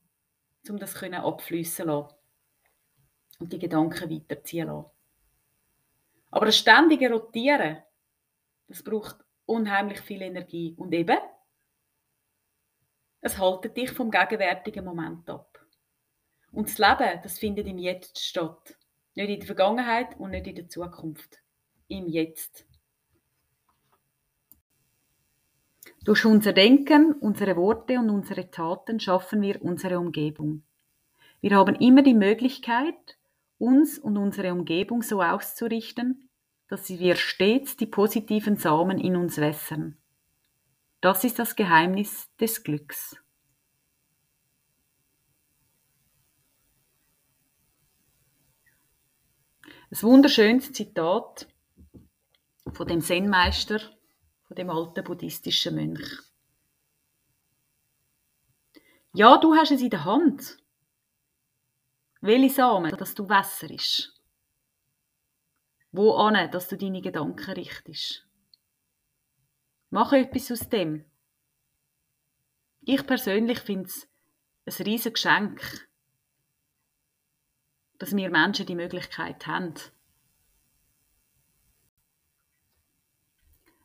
um 0.68 0.78
das 0.78 1.02
abfließen 1.02 1.86
zu 1.86 1.90
lassen 1.90 2.14
und 3.38 3.52
die 3.52 3.58
Gedanken 3.58 4.10
weiterziehen 4.10 4.66
lassen. 4.66 4.90
Aber 6.30 6.46
das 6.46 6.58
ständige 6.58 7.10
Rotieren, 7.10 7.82
das 8.68 8.82
braucht 8.82 9.24
unheimlich 9.46 10.00
viel 10.00 10.22
Energie. 10.22 10.74
Und 10.76 10.92
eben, 10.92 11.18
es 13.20 13.38
haltet 13.38 13.76
dich 13.76 13.90
vom 13.90 14.10
gegenwärtigen 14.10 14.84
Moment 14.84 15.30
ab. 15.30 15.60
Und 16.50 16.68
das 16.68 16.78
Leben, 16.78 17.20
das 17.22 17.38
findet 17.38 17.66
im 17.66 17.78
Jetzt 17.78 18.18
statt. 18.18 18.76
Nicht 19.14 19.28
in 19.28 19.38
der 19.38 19.46
Vergangenheit 19.46 20.18
und 20.18 20.30
nicht 20.30 20.46
in 20.46 20.56
der 20.56 20.68
Zukunft. 20.68 21.38
Im 21.88 22.08
Jetzt. 22.08 22.66
Durch 26.04 26.26
unser 26.26 26.52
Denken, 26.52 27.14
unsere 27.14 27.56
Worte 27.56 27.98
und 27.98 28.10
unsere 28.10 28.50
Taten 28.50 29.00
schaffen 29.00 29.40
wir 29.40 29.62
unsere 29.62 29.98
Umgebung. 29.98 30.62
Wir 31.40 31.56
haben 31.56 31.76
immer 31.76 32.02
die 32.02 32.12
Möglichkeit, 32.12 33.18
uns 33.56 33.98
und 33.98 34.18
unsere 34.18 34.52
Umgebung 34.52 35.00
so 35.02 35.22
auszurichten, 35.22 36.28
dass 36.68 36.90
wir 36.90 37.16
stets 37.16 37.78
die 37.78 37.86
positiven 37.86 38.56
Samen 38.56 38.98
in 38.98 39.16
uns 39.16 39.38
wässern. 39.38 39.96
Das 41.00 41.24
ist 41.24 41.38
das 41.38 41.56
Geheimnis 41.56 42.28
des 42.36 42.62
Glücks. 42.62 43.16
Ein 49.90 50.02
wunderschönes 50.02 50.70
Zitat 50.72 51.48
von 52.72 52.88
dem 52.88 53.00
Zen-Meister 53.00 53.80
von 54.46 54.56
dem 54.56 54.70
alten 54.70 55.04
buddhistischen 55.04 55.74
Mönch. 55.74 56.22
Ja, 59.12 59.36
du 59.38 59.54
hast 59.54 59.70
es 59.70 59.80
in 59.80 59.90
der 59.90 60.04
Hand. 60.04 60.58
Welche 62.20 62.54
Samen, 62.54 62.96
dass 62.96 63.14
du 63.14 63.28
wässerst. 63.28 64.20
Wo 65.92 66.14
an, 66.14 66.50
dass 66.50 66.68
du 66.68 66.76
deine 66.76 67.00
Gedanken 67.00 67.52
richtest. 67.52 68.26
Mach 69.90 70.12
etwas 70.12 70.50
aus 70.50 70.68
dem. 70.68 71.04
Ich 72.80 73.06
persönlich 73.06 73.60
finde 73.60 73.88
es 74.64 74.80
ein 74.80 74.86
riesiges 74.86 75.22
Geschenk, 75.22 75.88
dass 77.98 78.16
wir 78.16 78.30
Menschen 78.30 78.66
die 78.66 78.74
Möglichkeit 78.74 79.46
haben. 79.46 79.74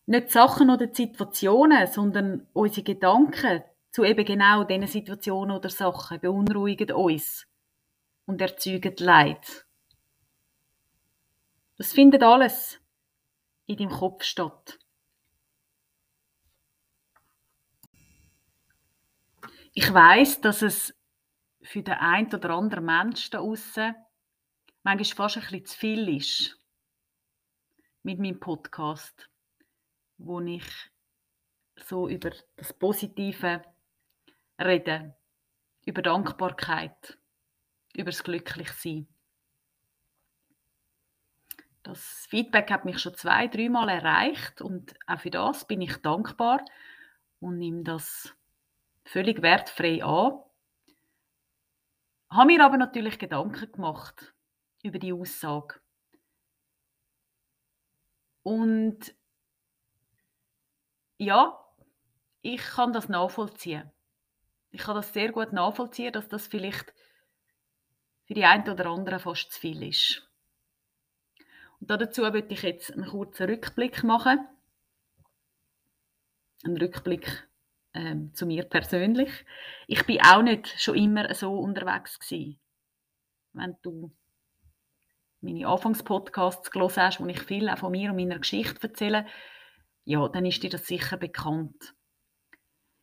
Nicht 0.09 0.31
Sachen 0.31 0.71
oder 0.71 0.91
Situationen, 0.91 1.85
sondern 1.85 2.47
unsere 2.53 2.81
Gedanken 2.81 3.63
zu 3.91 4.03
eben 4.03 4.25
genau 4.25 4.63
diesen 4.63 4.87
Situationen 4.87 5.55
oder 5.55 5.69
Sachen 5.69 6.19
beunruhigen 6.19 6.91
uns 6.93 7.45
und 8.25 8.41
erzeugen 8.41 8.95
Leid. 8.97 9.67
Das 11.77 11.93
findet 11.93 12.23
alles 12.23 12.81
in 13.67 13.77
deinem 13.77 13.91
Kopf 13.91 14.23
statt. 14.23 14.79
Ich 19.73 19.93
weiß, 19.93 20.41
dass 20.41 20.63
es 20.63 20.97
für 21.61 21.83
den 21.83 21.93
einen 21.93 22.33
oder 22.33 22.49
anderen 22.55 22.85
Menschen 22.85 23.29
da 23.29 23.41
außen 23.41 23.93
manchmal 24.81 25.29
fast 25.29 25.37
ein 25.37 25.41
bisschen 25.43 25.65
zu 25.67 25.77
viel 25.77 26.17
ist 26.17 26.59
mit 28.01 28.17
meinem 28.17 28.39
Podcast, 28.39 29.29
wo 30.19 30.39
ich 30.41 30.65
so 31.75 32.07
über 32.07 32.31
das 32.57 32.73
Positive 32.73 33.63
rede, 34.59 35.15
über 35.85 36.01
Dankbarkeit, 36.01 37.17
über 37.95 38.11
das 38.11 38.23
Glücklichsein. 38.23 39.07
Das 41.83 42.27
Feedback 42.29 42.69
hat 42.69 42.85
mich 42.85 42.99
schon 42.99 43.15
zwei, 43.15 43.47
dreimal 43.47 43.89
erreicht 43.89 44.61
und 44.61 44.93
auch 45.07 45.19
für 45.21 45.31
das 45.31 45.65
bin 45.65 45.81
ich 45.81 45.95
dankbar 45.97 46.63
und 47.39 47.57
nehme 47.57 47.83
das 47.83 48.35
völlig 49.05 49.41
wertfrei 49.41 50.03
an. 50.03 50.43
Habe 52.29 52.45
mir 52.47 52.63
aber 52.63 52.77
natürlich 52.77 53.17
Gedanken 53.17 53.71
gemacht 53.71 54.35
über 54.83 54.99
die 54.99 55.13
Aussage. 55.13 55.79
Und 58.43 59.15
ja, 61.19 61.63
ich 62.41 62.61
kann 62.61 62.93
das 62.93 63.09
nachvollziehen. 63.09 63.91
Ich 64.71 64.81
kann 64.81 64.95
das 64.95 65.13
sehr 65.13 65.31
gut 65.31 65.51
nachvollziehen, 65.51 66.13
dass 66.13 66.29
das 66.29 66.47
vielleicht 66.47 66.93
für 68.25 68.33
die 68.33 68.45
einen 68.45 68.67
oder 68.69 68.87
anderen 68.87 69.19
fast 69.19 69.51
zu 69.51 69.59
viel 69.59 69.83
ist. 69.83 70.27
Und 71.79 71.91
dazu 71.91 72.21
würde 72.21 72.45
ich 72.49 72.63
jetzt 72.63 72.91
einen 72.91 73.07
kurzen 73.07 73.49
Rückblick 73.49 74.03
machen. 74.03 74.47
Ein 76.63 76.77
Rückblick 76.77 77.47
ähm, 77.93 78.33
zu 78.33 78.45
mir 78.45 78.63
persönlich. 78.63 79.45
Ich 79.87 80.05
bin 80.05 80.21
auch 80.21 80.41
nicht 80.41 80.81
schon 80.81 80.95
immer 80.95 81.33
so 81.33 81.57
unterwegs 81.57 82.19
gewesen. 82.19 82.59
Wenn 83.53 83.75
du 83.81 84.11
meine 85.41 85.67
Anfangspodcasts 85.67 86.71
gelesen 86.71 87.03
hast, 87.03 87.19
wo 87.19 87.25
ich 87.27 87.41
viel 87.41 87.69
auch 87.69 87.77
von 87.77 87.91
mir 87.91 88.11
und 88.11 88.17
meiner 88.17 88.39
Geschichte 88.39 88.87
erzähle, 88.87 89.25
ja, 90.05 90.27
dann 90.27 90.45
ist 90.45 90.63
dir 90.63 90.69
das 90.69 90.87
sicher 90.87 91.17
bekannt. 91.17 91.95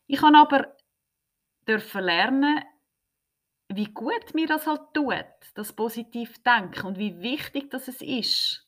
Ich 0.06 0.22
habe 0.22 0.36
aber 0.36 0.76
dürfen 1.66 2.04
lernen, 2.04 2.62
wie 3.68 3.92
gut 3.92 4.34
mir 4.34 4.46
das 4.46 4.66
halt 4.66 4.94
tut, 4.94 5.26
das 5.54 5.72
positiv 5.72 6.42
denken 6.42 6.86
und 6.86 6.98
wie 6.98 7.20
wichtig 7.20 7.70
das 7.70 7.88
es 7.88 8.00
ist, 8.00 8.66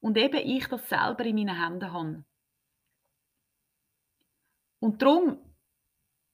und 0.00 0.16
eben 0.18 0.36
ich 0.36 0.66
das 0.68 0.88
selber 0.88 1.24
in 1.24 1.36
meinen 1.36 1.62
Händen 1.62 1.92
habe. 1.92 2.24
Und 4.80 5.00
darum, 5.00 5.38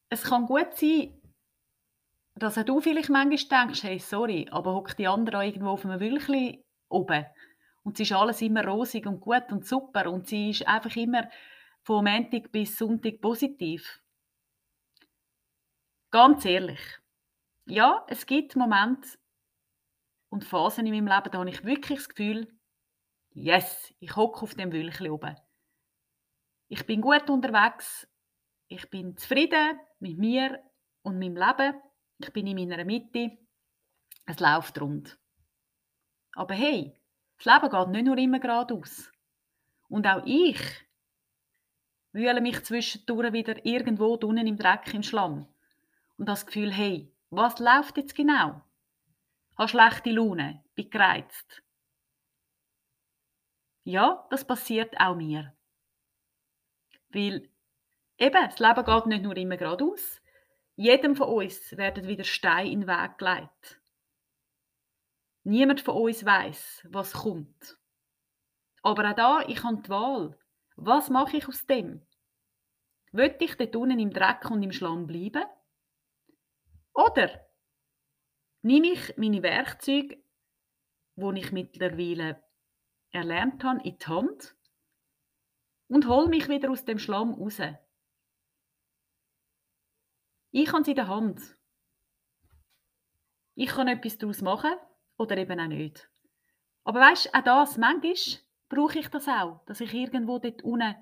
es 0.08 0.24
kann 0.24 0.46
gut 0.46 0.76
sein, 0.76 1.20
dass 2.34 2.58
auch 2.58 2.64
du 2.64 2.80
vielleicht 2.80 3.10
manchmal 3.10 3.66
denkst, 3.66 3.82
hey, 3.84 3.99
sorry, 3.99 4.49
aber 4.50 4.75
hockt 4.75 4.99
die 4.99 5.06
andere 5.06 5.47
irgendwo 5.47 5.71
auf 5.71 5.84
einem 5.84 6.00
Wülchli 6.00 6.64
oben 6.88 7.26
und 7.82 7.97
sie 7.97 8.02
ist 8.04 8.12
alles 8.12 8.43
immer 8.43 8.66
rosig 8.66 9.06
und 9.06 9.21
gut 9.21 9.50
und 9.50 9.66
super 9.66 10.10
und 10.10 10.26
sie 10.26 10.50
ist 10.50 10.66
einfach 10.66 10.95
immer 10.97 11.28
von 11.82 12.04
Montag 12.04 12.52
bis 12.52 12.76
Sonntag 12.76 13.21
positiv. 13.21 14.02
Ganz 16.10 16.45
ehrlich, 16.45 16.80
ja, 17.66 18.04
es 18.08 18.26
gibt 18.26 18.56
Momente 18.56 19.08
und 20.28 20.45
Phasen 20.45 20.86
in 20.86 20.93
meinem 20.93 21.06
Leben, 21.06 21.30
da 21.30 21.38
habe 21.38 21.50
ich 21.50 21.64
wirklich 21.64 21.99
das 21.99 22.08
Gefühl, 22.08 22.60
Yes, 23.32 23.95
ich 24.00 24.16
hocke 24.16 24.43
auf 24.43 24.54
dem 24.54 24.73
Wülchli 24.73 25.08
oben. 25.08 25.36
Ich 26.69 26.84
bin 26.84 27.00
gut 27.00 27.30
unterwegs. 27.30 28.08
Ich 28.69 28.90
bin 28.90 29.16
zufrieden 29.16 29.78
mit 30.00 30.19
mir 30.19 30.62
und 31.02 31.19
meinem 31.19 31.36
Leben. 31.36 31.80
Ich 32.19 32.32
bin 32.32 32.47
in 32.47 32.56
meiner 32.56 32.84
Mitte. 32.84 33.38
Es 34.26 34.40
läuft 34.40 34.80
rund. 34.80 35.19
Aber 36.32 36.54
hey, 36.54 37.00
das 37.42 37.46
Leben 37.46 37.70
geht 37.70 37.88
nicht 37.88 38.04
nur 38.04 38.18
immer 38.18 38.38
geradeaus. 38.38 39.10
Und 39.88 40.06
auch 40.06 40.22
ich 40.24 40.60
wühle 42.12 42.40
mich 42.40 42.62
zwischendurch 42.64 43.32
wieder 43.32 43.64
irgendwo 43.64 44.14
unten 44.14 44.46
im 44.46 44.56
Dreck, 44.56 44.92
im 44.92 45.02
Schlamm. 45.02 45.48
Und 46.18 46.26
das 46.26 46.46
Gefühl, 46.46 46.72
hey, 46.72 47.12
was 47.30 47.58
läuft 47.58 47.96
jetzt 47.96 48.14
genau? 48.14 48.62
Habe 49.56 49.68
schlechte 49.68 50.10
Laune, 50.10 50.62
bin 50.74 50.90
gereizt, 50.90 51.62
ja, 53.84 54.26
das 54.30 54.46
passiert 54.46 54.98
auch 55.00 55.16
mir. 55.16 55.52
Weil 57.08 57.50
eben, 58.18 58.44
das 58.46 58.58
Leben 58.58 58.84
geht 58.84 59.06
nicht 59.06 59.22
nur 59.22 59.36
immer 59.36 59.56
geradeaus. 59.56 60.20
Jedem 60.76 61.16
von 61.16 61.28
uns 61.28 61.76
werden 61.76 62.06
wieder 62.06 62.24
Steine 62.24 62.70
in 62.70 62.80
den 62.82 62.88
Weg 62.88 63.18
gelegt. 63.18 63.79
Niemand 65.44 65.80
von 65.80 65.96
uns 65.96 66.24
weiß, 66.24 66.86
was 66.90 67.12
kommt. 67.12 67.78
Aber 68.82 69.10
auch 69.10 69.16
da, 69.16 69.48
ich 69.48 69.62
habe 69.62 69.82
die 69.82 69.88
Wahl. 69.88 70.38
Was 70.76 71.10
mache 71.10 71.36
ich 71.36 71.48
aus 71.48 71.66
dem? 71.66 72.06
Will 73.12 73.34
ich 73.40 73.56
dort 73.56 73.76
unten 73.76 73.98
im 73.98 74.12
Dreck 74.12 74.50
und 74.50 74.62
im 74.62 74.72
Schlamm 74.72 75.06
bleiben? 75.06 75.44
Oder 76.92 77.46
nehme 78.62 78.92
ich 78.92 79.16
meine 79.16 79.42
Werkzeuge, 79.42 80.22
die 81.16 81.38
ich 81.38 81.52
mittlerweile 81.52 82.42
erlernt 83.10 83.64
habe, 83.64 83.82
in 83.82 83.98
die 83.98 84.06
Hand 84.06 84.56
und 85.88 86.06
hole 86.06 86.28
mich 86.28 86.48
wieder 86.48 86.70
aus 86.70 86.84
dem 86.84 86.98
Schlamm 86.98 87.34
raus. 87.34 87.60
Ich 90.52 90.72
habe 90.72 90.84
sie 90.84 90.92
in 90.92 90.96
der 90.96 91.08
Hand. 91.08 91.56
Ich 93.54 93.70
kann 93.70 93.88
etwas 93.88 94.18
daraus 94.18 94.40
machen 94.40 94.72
oder 95.21 95.37
eben 95.37 95.61
auch 95.61 95.67
nicht. 95.67 96.09
Aber 96.83 97.00
weißt 97.00 97.26
du, 97.26 97.35
auch 97.35 97.45
das, 97.45 97.76
manchmal 97.76 98.15
brauche 98.71 98.99
ich 98.99 99.09
das 99.09 99.28
auch, 99.28 99.63
dass 99.67 99.80
ich 99.80 99.93
irgendwo 99.93 100.39
dort 100.39 100.63
unten 100.63 100.97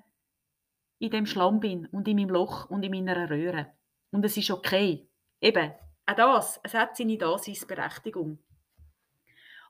in 0.99 1.11
dem 1.11 1.25
Schlamm 1.25 1.61
bin 1.61 1.85
und 1.87 2.07
in 2.07 2.17
meinem 2.17 2.29
Loch 2.29 2.69
und 2.69 2.83
in 2.83 2.91
meiner 2.91 3.29
Röhre. 3.29 3.71
Und 4.11 4.25
es 4.25 4.35
ist 4.35 4.51
okay. 4.51 5.09
Eben, 5.39 5.71
auch 6.05 6.15
das, 6.15 6.59
es 6.63 6.73
hat 6.73 6.97
seine 6.97 7.17
Daseinsberechtigung. 7.17 8.39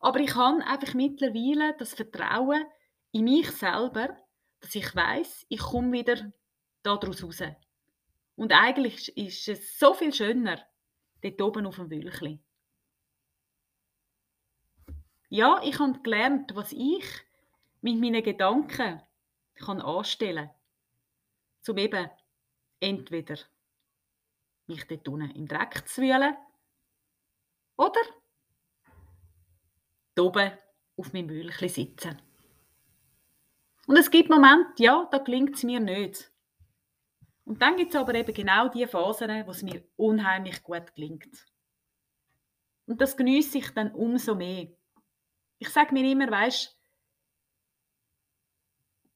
Aber 0.01 0.19
ich 0.19 0.33
habe 0.33 0.65
einfach 0.65 0.95
mittlerweile 0.95 1.75
das 1.77 1.93
Vertrauen 1.93 2.63
in 3.11 3.25
mich 3.25 3.51
selber, 3.51 4.17
dass 4.61 4.73
ich 4.73 4.95
weiß, 4.95 5.45
ich 5.49 5.59
komme 5.59 5.91
wieder 5.91 6.33
daraus 6.81 7.23
raus. 7.23 7.43
Und 8.35 8.53
eigentlich 8.53 9.15
ist 9.15 9.47
es 9.47 9.77
so 9.77 9.93
viel 9.93 10.13
schöner, 10.13 10.59
dort 11.21 11.41
oben 11.41 11.67
auf 11.67 11.75
dem 11.75 11.91
Wülchli. 11.91 12.41
Ja, 15.29 15.61
ich 15.63 15.79
habe 15.79 15.99
gelernt, 16.01 16.55
was 16.55 16.71
ich 16.71 17.05
mit 17.81 17.99
meinen 17.99 18.23
Gedanken 18.23 19.01
kann 19.55 19.81
anstellen 19.81 20.49
kann, 21.63 21.71
um 21.71 21.77
eben 21.77 22.09
entweder 22.79 23.37
mich 24.65 24.87
dort 24.87 25.07
unten 25.07 25.31
im 25.31 25.47
Dreck 25.47 25.87
zu 25.87 26.01
wühlen 26.01 26.35
oder 27.77 28.01
oben 30.17 30.51
auf 30.97 31.13
meinem 31.13 31.29
Wühlchen 31.29 31.69
sitzen. 31.69 32.21
Und 33.87 33.97
es 33.97 34.11
gibt 34.11 34.29
Momente, 34.29 34.83
ja, 34.83 35.07
da 35.11 35.19
gelingt 35.19 35.55
es 35.55 35.63
mir 35.63 35.79
nicht. 35.79 36.31
Und 37.45 37.61
dann 37.61 37.77
gibt 37.77 37.93
es 37.93 37.99
aber 37.99 38.13
eben 38.15 38.33
genau 38.33 38.67
die 38.67 38.85
Phasen, 38.85 39.47
wo 39.47 39.51
es 39.51 39.63
mir 39.63 39.83
unheimlich 39.95 40.61
gut 40.61 40.93
gelingt. 40.93 41.47
Und 42.85 43.01
das 43.01 43.15
genieße 43.17 43.59
ich 43.59 43.69
dann 43.71 43.91
umso 43.91 44.35
mehr. 44.35 44.67
Ich 45.59 45.69
sage 45.69 45.93
mir 45.93 46.09
immer, 46.09 46.31
weißt 46.31 46.75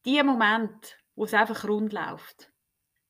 die 0.05 0.21
Momente, 0.21 0.89
wo 1.15 1.23
es 1.23 1.33
einfach 1.33 1.67
rund 1.67 1.93
läuft, 1.93 2.51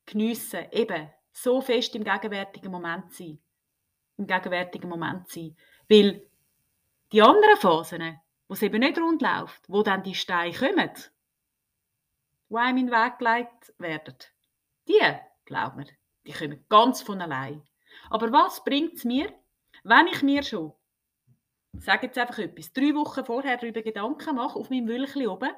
geniessen, 0.05 0.67
eben 0.71 1.11
so 1.31 1.61
fest 1.61 1.95
im 1.95 2.03
gegenwärtigen 2.03 2.71
Moment 2.71 3.11
sein. 3.11 3.39
Im 4.17 4.27
gegenwärtigen 4.27 4.89
Moment 4.89 5.27
sein. 5.27 5.57
Weil 5.89 6.29
die 7.11 7.21
anderen 7.21 7.57
Phasen, 7.57 8.19
wo 8.47 8.53
es 8.53 8.61
eben 8.61 8.79
nicht 8.79 8.99
rund 8.99 9.21
läuft, 9.21 9.67
wo 9.67 9.81
dann 9.81 10.03
die 10.03 10.13
Steine 10.13 10.55
kommen, 10.55 10.91
die 12.49 12.55
einem 12.55 12.77
in 12.77 12.87
den 12.87 12.95
Weg 12.95 13.17
gelegt 13.17 13.73
werden, 13.79 14.15
die, 14.87 15.01
glaubt 15.45 15.77
mir, 15.77 15.87
die 16.25 16.33
kommen 16.33 16.63
ganz 16.69 17.01
von 17.01 17.21
allein. 17.21 17.63
Aber 18.09 18.31
was 18.31 18.63
bringt 18.63 18.93
es 18.93 19.05
mir, 19.05 19.33
wenn 19.83 20.07
ich 20.07 20.21
mir 20.21 20.43
schon, 20.43 20.73
sage 21.79 22.07
jetzt 22.07 22.17
einfach 22.17 22.39
etwas, 22.39 22.71
drei 22.73 22.93
Wochen 22.93 23.25
vorher 23.25 23.57
darüber 23.57 23.81
Gedanken 23.81 24.35
mache, 24.35 24.57
auf 24.57 24.69
meinem 24.69 24.87
Wülchli 24.87 25.27
oben, 25.27 25.51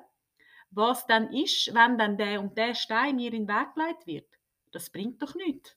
was 0.72 1.06
dann 1.08 1.32
ist, 1.34 1.74
wenn 1.74 1.98
dann 1.98 2.18
der 2.18 2.40
und 2.40 2.58
der 2.58 2.76
Stein 2.76 3.18
mir 3.18 3.34
in 3.34 3.46
den 3.46 3.48
Weg 3.48 3.76
gelegt 3.76 4.08
wird? 4.08 4.40
Das 4.72 4.90
bringt 4.90 5.22
doch 5.22 5.36
nichts. 5.36 5.76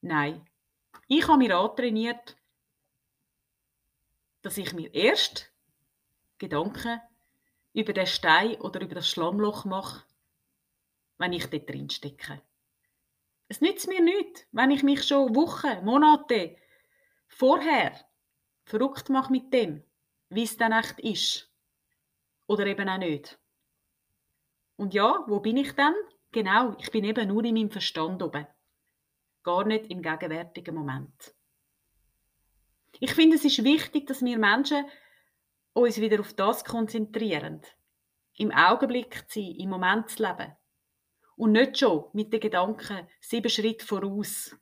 Nein. 0.00 0.46
Ich 1.08 1.26
habe 1.26 1.38
mir 1.38 1.56
antrainiert, 1.56 2.36
dass 4.42 4.58
ich 4.58 4.72
mir 4.74 4.92
erst 4.94 5.52
Gedanken 6.38 7.00
über 7.72 7.92
den 7.92 8.06
Stein 8.06 8.60
oder 8.60 8.80
über 8.80 8.94
das 8.94 9.08
Schlammloch 9.08 9.64
mache, 9.64 10.04
wenn 11.18 11.32
ich 11.32 11.46
dort 11.46 11.68
drin 11.68 11.90
stecke. 11.90 12.42
Es 13.48 13.60
nützt 13.60 13.88
mir 13.88 14.00
nichts, 14.02 14.46
wenn 14.52 14.70
ich 14.70 14.82
mich 14.82 15.04
schon 15.04 15.34
Wochen, 15.34 15.84
Monate 15.84 16.56
vorher 17.26 17.92
verrückt 18.64 19.08
mache 19.08 19.32
mit 19.32 19.52
dem, 19.52 19.82
wie 20.28 20.44
es 20.44 20.56
dann 20.56 20.72
echt 20.72 21.00
ist. 21.00 21.50
Oder 22.46 22.66
eben 22.66 22.88
auch 22.88 22.98
nicht. 22.98 23.38
Und 24.76 24.94
ja, 24.94 25.24
wo 25.26 25.40
bin 25.40 25.56
ich 25.56 25.72
dann? 25.72 25.94
Genau, 26.32 26.76
ich 26.78 26.90
bin 26.90 27.04
eben 27.04 27.28
nur 27.28 27.44
in 27.44 27.54
meinem 27.54 27.70
Verstand 27.70 28.22
oben. 28.22 28.46
Gar 29.42 29.66
nicht 29.66 29.86
im 29.90 30.02
gegenwärtigen 30.02 30.74
Moment. 30.74 31.34
Ich 32.98 33.14
finde, 33.14 33.36
es 33.36 33.44
ist 33.44 33.62
wichtig, 33.62 34.06
dass 34.06 34.24
wir 34.24 34.38
Menschen 34.38 34.84
uns 35.72 36.00
wieder 36.00 36.20
auf 36.20 36.34
das 36.34 36.64
konzentrieren. 36.64 37.62
Im 38.36 38.50
Augenblick 38.50 39.28
zu 39.30 39.40
sein, 39.40 39.54
im 39.58 39.70
Moment 39.70 40.10
zu 40.10 40.22
leben. 40.22 40.56
Und 41.36 41.52
nicht 41.52 41.78
schon 41.78 42.06
mit 42.12 42.32
den 42.32 42.40
Gedanken 42.40 43.08
sieben 43.20 43.50
Schritte 43.50 43.84
voraus 43.84 44.56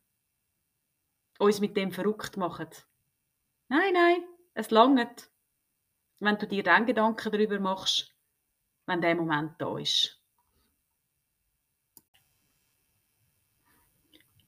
uns 1.43 1.61
mit 1.61 1.77
dem 1.77 1.91
verrückt 1.91 2.37
machen. 2.37 2.69
Nein, 3.73 3.95
nein, 3.95 4.25
es 4.53 4.71
langt, 4.71 5.31
wenn 6.19 6.37
du 6.37 6.47
dir 6.47 6.63
dann 6.63 6.85
Gedanken 6.85 7.33
darüber 7.33 7.59
machst, 7.59 8.15
wenn 8.85 9.01
der 9.01 9.15
Moment 9.15 9.55
da 9.59 9.79
ist. 9.79 10.23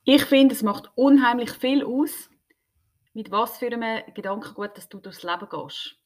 Ich 0.05 0.27
finde, 0.27 0.55
es 0.55 0.63
macht 0.63 0.93
unheimlich 0.95 1.53
viel 1.53 1.87
aus, 1.87 2.29
mit 3.15 3.31
was 3.31 3.57
für 3.57 3.69
einem 3.69 4.05
Gedankengut 4.13 4.77
dass 4.77 4.91
du 4.91 5.01
durchs 5.01 5.23
Leben 5.23 5.49
gehst. 5.49 5.97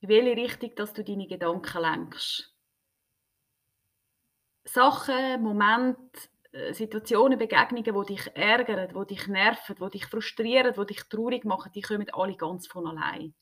In 0.00 0.08
welche 0.08 0.40
Richtung 0.40 0.74
dass 0.76 0.94
du 0.94 1.04
deine 1.04 1.26
Gedanken 1.26 1.82
lenkst. 1.82 2.56
Sachen, 4.64 5.42
Momente, 5.42 6.30
Situationen, 6.72 7.38
Begegnungen, 7.38 7.84
die 7.84 8.14
dich 8.14 8.26
ärgern, 8.34 8.92
die 8.92 9.14
dich 9.14 9.28
nerven, 9.28 9.76
die 9.80 9.90
dich 9.90 10.06
frustrieren, 10.06 10.74
die 10.76 10.86
dich 10.86 11.02
traurig 11.04 11.44
machen, 11.44 11.70
die 11.72 11.82
kommen 11.82 12.10
alle 12.10 12.36
ganz 12.36 12.66
von 12.66 12.86
allein. 12.86 13.34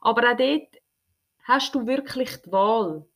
Aber 0.00 0.32
auch 0.32 0.36
dort 0.36 0.76
hast 1.44 1.74
du 1.74 1.86
wirklich 1.86 2.36
die 2.42 2.50
Wahl. 2.50 3.06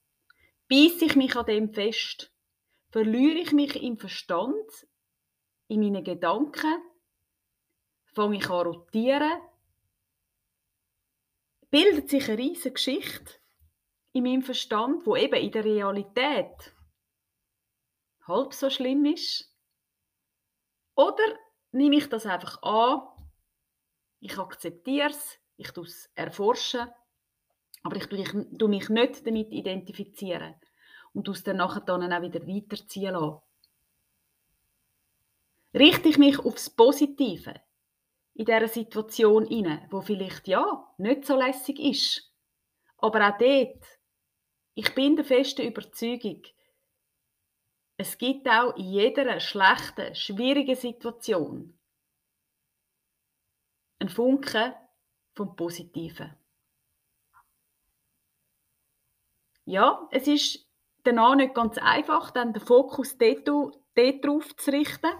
Beiß 0.68 1.02
ich 1.02 1.16
mich 1.16 1.36
an 1.36 1.46
dem 1.46 1.74
fest? 1.74 2.32
Verliere 2.90 3.38
ich 3.38 3.52
mich 3.52 3.82
im 3.82 3.98
Verstand, 3.98 4.86
in 5.68 5.80
meinen 5.80 6.04
Gedanken? 6.04 6.80
Fange 8.04 8.36
ich 8.36 8.48
an 8.48 8.66
rotieren? 8.66 9.40
Bildet 11.70 12.10
sich 12.10 12.28
eine 12.28 12.38
riesige 12.38 12.74
Geschichte 12.74 13.34
in 14.12 14.24
meinem 14.24 14.42
Verstand, 14.42 15.06
wo 15.06 15.16
eben 15.16 15.40
in 15.40 15.50
der 15.50 15.64
Realität 15.64 16.71
halb 18.26 18.54
so 18.54 18.70
schlimm 18.70 19.04
ist? 19.04 19.52
Oder 20.94 21.24
nehme 21.72 21.96
ich 21.96 22.08
das 22.08 22.26
einfach 22.26 22.62
an, 22.62 23.02
ich 24.20 24.38
akzeptiere 24.38 25.10
es, 25.10 25.38
ich 25.56 25.70
tue 25.72 25.84
es 25.84 26.10
erforschen, 26.14 26.88
aber 27.82 27.96
ich 27.96 28.06
tue 28.06 28.68
mich 28.68 28.88
nicht 28.88 29.26
damit 29.26 29.52
identifizieren 29.52 30.54
und 31.12 31.28
aus 31.28 31.42
dann 31.42 31.56
nachher 31.56 31.80
dann 31.80 32.12
auch 32.12 32.22
wieder 32.22 32.46
weiterziehen 32.46 33.14
lassen. 33.14 33.40
Richte 35.74 36.08
ich 36.08 36.18
mich 36.18 36.38
aufs 36.38 36.70
Positive 36.70 37.54
in 38.34 38.44
dieser 38.44 38.68
Situation 38.68 39.46
inne, 39.46 39.86
wo 39.90 40.00
vielleicht 40.00 40.46
ja 40.46 40.94
nicht 40.98 41.24
so 41.24 41.36
lässig 41.36 41.80
ist, 41.80 42.32
aber 42.98 43.28
auch 43.28 43.38
dort, 43.38 43.84
ich 44.74 44.94
bin 44.94 45.16
der 45.16 45.24
festen 45.24 45.66
Überzeugung, 45.66 46.42
es 48.02 48.18
gibt 48.18 48.48
auch 48.48 48.74
in 48.76 48.84
jeder 48.84 49.38
schlechten, 49.38 50.12
schwierigen 50.16 50.74
Situation 50.74 51.78
einen 54.00 54.08
Funken 54.08 54.74
vom 55.36 55.54
Positiven. 55.54 56.36
Ja, 59.64 60.08
es 60.10 60.26
ist 60.26 60.68
danach 61.04 61.36
nicht 61.36 61.54
ganz 61.54 61.78
einfach, 61.78 62.32
dann 62.32 62.52
den 62.52 62.60
Fokus 62.60 63.16
dort, 63.16 63.46
drauf 63.46 64.56
zu 64.56 64.72
richten, 64.72 65.12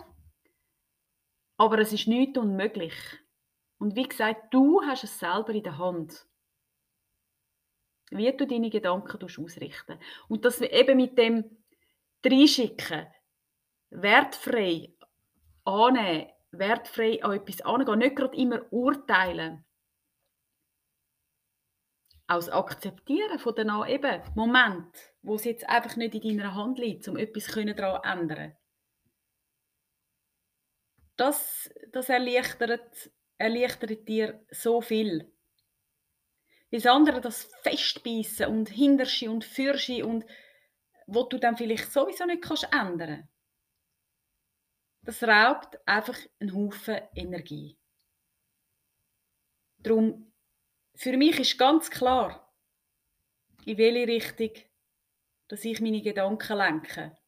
aber 1.56 1.78
es 1.78 1.92
ist 1.92 2.08
nicht 2.08 2.36
unmöglich. 2.36 2.94
Und 3.78 3.94
wie 3.94 4.08
gesagt, 4.08 4.52
du 4.52 4.82
hast 4.82 5.04
es 5.04 5.20
selber 5.20 5.52
in 5.52 5.62
der 5.62 5.78
Hand 5.78 6.26
wie 8.14 8.30
du 8.36 8.46
deine 8.46 8.68
Gedanken 8.70 9.24
ausrichten 9.24 9.98
Und 10.28 10.44
das 10.44 10.60
eben 10.60 10.96
mit 10.96 11.16
dem 11.16 11.61
reinschicken, 12.24 13.06
wertfrei 13.90 14.94
annehmen, 15.64 16.30
wertfrei 16.50 17.22
an 17.22 17.32
etwas 17.32 17.60
angehen, 17.62 17.98
nicht 17.98 18.16
gerade 18.16 18.36
immer 18.36 18.72
urteilen. 18.72 19.64
Aus 22.26 22.48
Akzeptieren 22.48 23.38
von 23.38 23.54
den 23.54 23.70
eben 23.88 24.22
Moment, 24.34 24.94
wo 25.22 25.34
es 25.34 25.44
jetzt 25.44 25.68
einfach 25.68 25.96
nicht 25.96 26.14
in 26.14 26.38
deiner 26.38 26.54
Hand 26.54 26.78
liegt, 26.78 27.06
um 27.08 27.16
etwas 27.16 27.46
daran 27.46 28.20
ändern. 28.20 28.56
Das, 31.16 31.70
das 31.92 32.08
erleichtert, 32.08 33.10
erleichtert 33.36 34.08
dir 34.08 34.44
so 34.50 34.80
viel. 34.80 35.30
Das 36.70 36.86
andere, 36.86 37.20
das 37.20 37.50
Festbeissen 37.62 38.46
und 38.46 38.70
Hinterschi 38.70 39.28
und 39.28 39.44
Fürschi 39.44 40.02
und 40.02 40.24
wo 41.14 41.24
du 41.24 41.38
dann 41.38 41.56
vielleicht 41.56 41.92
sowieso 41.92 42.24
nicht 42.24 42.42
kannst 42.42 42.68
ändern 42.72 43.28
Das 45.02 45.22
raubt 45.22 45.78
einfach 45.86 46.18
einen 46.40 46.54
Haufen 46.54 47.00
Energie. 47.14 47.78
Darum, 49.78 50.32
für 50.94 51.16
mich 51.16 51.40
ist 51.40 51.58
ganz 51.58 51.90
klar, 51.90 52.54
in 53.64 53.78
welche 53.78 54.06
Richtung 54.06 54.72
dass 55.52 55.66
ich 55.66 55.82
meine 55.82 56.00
Gedanken 56.00 56.56
lenke. 56.56 57.18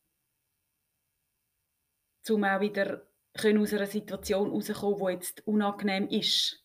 Um 2.31 2.43
auch 2.45 2.61
wieder 2.61 3.07
aus 3.37 3.75
einer 3.75 3.87
Situation 3.87 4.51
rauszukommen, 4.51 5.09
die 5.09 5.13
jetzt 5.13 5.47
unangenehm 5.47 6.09
ist. 6.09 6.65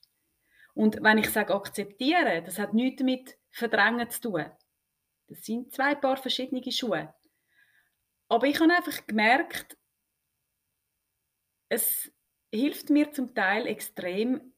Und 0.74 1.04
wenn 1.04 1.18
ich 1.18 1.30
sage 1.30 1.54
akzeptieren, 1.54 2.46
das 2.46 2.60
hat 2.60 2.74
nichts 2.74 3.00
damit 3.00 3.38
verdrängen 3.50 4.10
zu 4.10 4.22
tun. 4.22 4.46
Das 5.30 5.46
sind 5.46 5.72
zwei 5.74 5.94
Paar 5.94 6.18
verschiedene 6.18 6.72
Schuhe. 6.72 7.14
Aber 8.30 8.48
ich 8.48 8.60
habe 8.60 8.74
einfach 8.74 9.06
gemerkt, 9.06 9.78
es 11.70 12.12
hilft 12.52 12.90
mir 12.90 13.12
zum 13.12 13.36
Teil 13.36 13.68
extrem, 13.68 14.54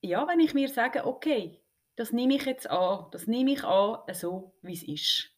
ja, 0.00 0.26
wenn 0.28 0.38
ich 0.38 0.54
mir 0.54 0.68
sage, 0.68 1.04
okay, 1.04 1.60
das 1.96 2.12
nehme 2.12 2.36
ich 2.36 2.44
jetzt 2.44 2.70
an, 2.70 3.10
das 3.10 3.26
nehme 3.26 3.52
ich 3.52 3.64
an, 3.64 4.02
so 4.14 4.56
wie 4.62 4.74
es 4.74 4.84
ist. 4.84 5.36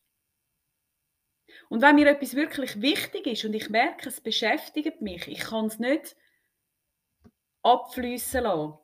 Und 1.69 1.81
wenn 1.81 1.97
mir 1.97 2.09
etwas 2.09 2.35
wirklich 2.35 2.81
wichtig 2.83 3.27
ist 3.27 3.45
und 3.45 3.55
ich 3.55 3.71
merke, 3.71 4.09
es 4.09 4.21
beschäftigt 4.21 5.01
mich, 5.01 5.29
ich 5.29 5.41
kann 5.41 5.67
es 5.67 5.79
nicht 5.79 6.15
abfließen 7.63 8.43
lassen, 8.43 8.79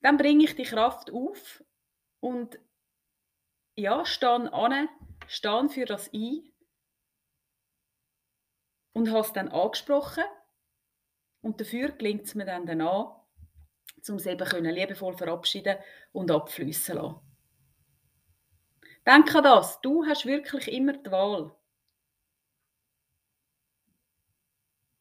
dann 0.00 0.16
bringe 0.16 0.44
ich 0.44 0.54
die 0.54 0.62
Kraft 0.62 1.10
auf 1.12 1.64
und 2.20 2.58
ja, 3.76 4.04
stehe 4.04 4.52
an, 4.52 4.88
stehe 5.26 5.68
für 5.68 5.84
das 5.84 6.12
ein 6.12 6.52
und 8.92 9.10
habe 9.10 9.20
es 9.20 9.32
dann 9.32 9.48
angesprochen. 9.48 10.24
Und 11.42 11.60
dafür 11.60 11.90
gelingt 11.92 12.22
es 12.22 12.34
mir 12.34 12.46
dann 12.46 12.66
danach, 12.66 13.20
um 14.08 14.16
es 14.16 14.26
eben 14.26 14.48
können, 14.48 14.74
liebevoll 14.74 15.16
verabschieden 15.16 15.76
und 16.12 16.30
abfließen 16.30 16.94
lassen. 16.94 17.20
Denk 19.06 19.34
an 19.34 19.44
das, 19.44 19.80
du 19.82 20.06
hast 20.06 20.24
wirklich 20.24 20.72
immer 20.72 20.94
die 20.94 21.10
Wahl. 21.10 21.54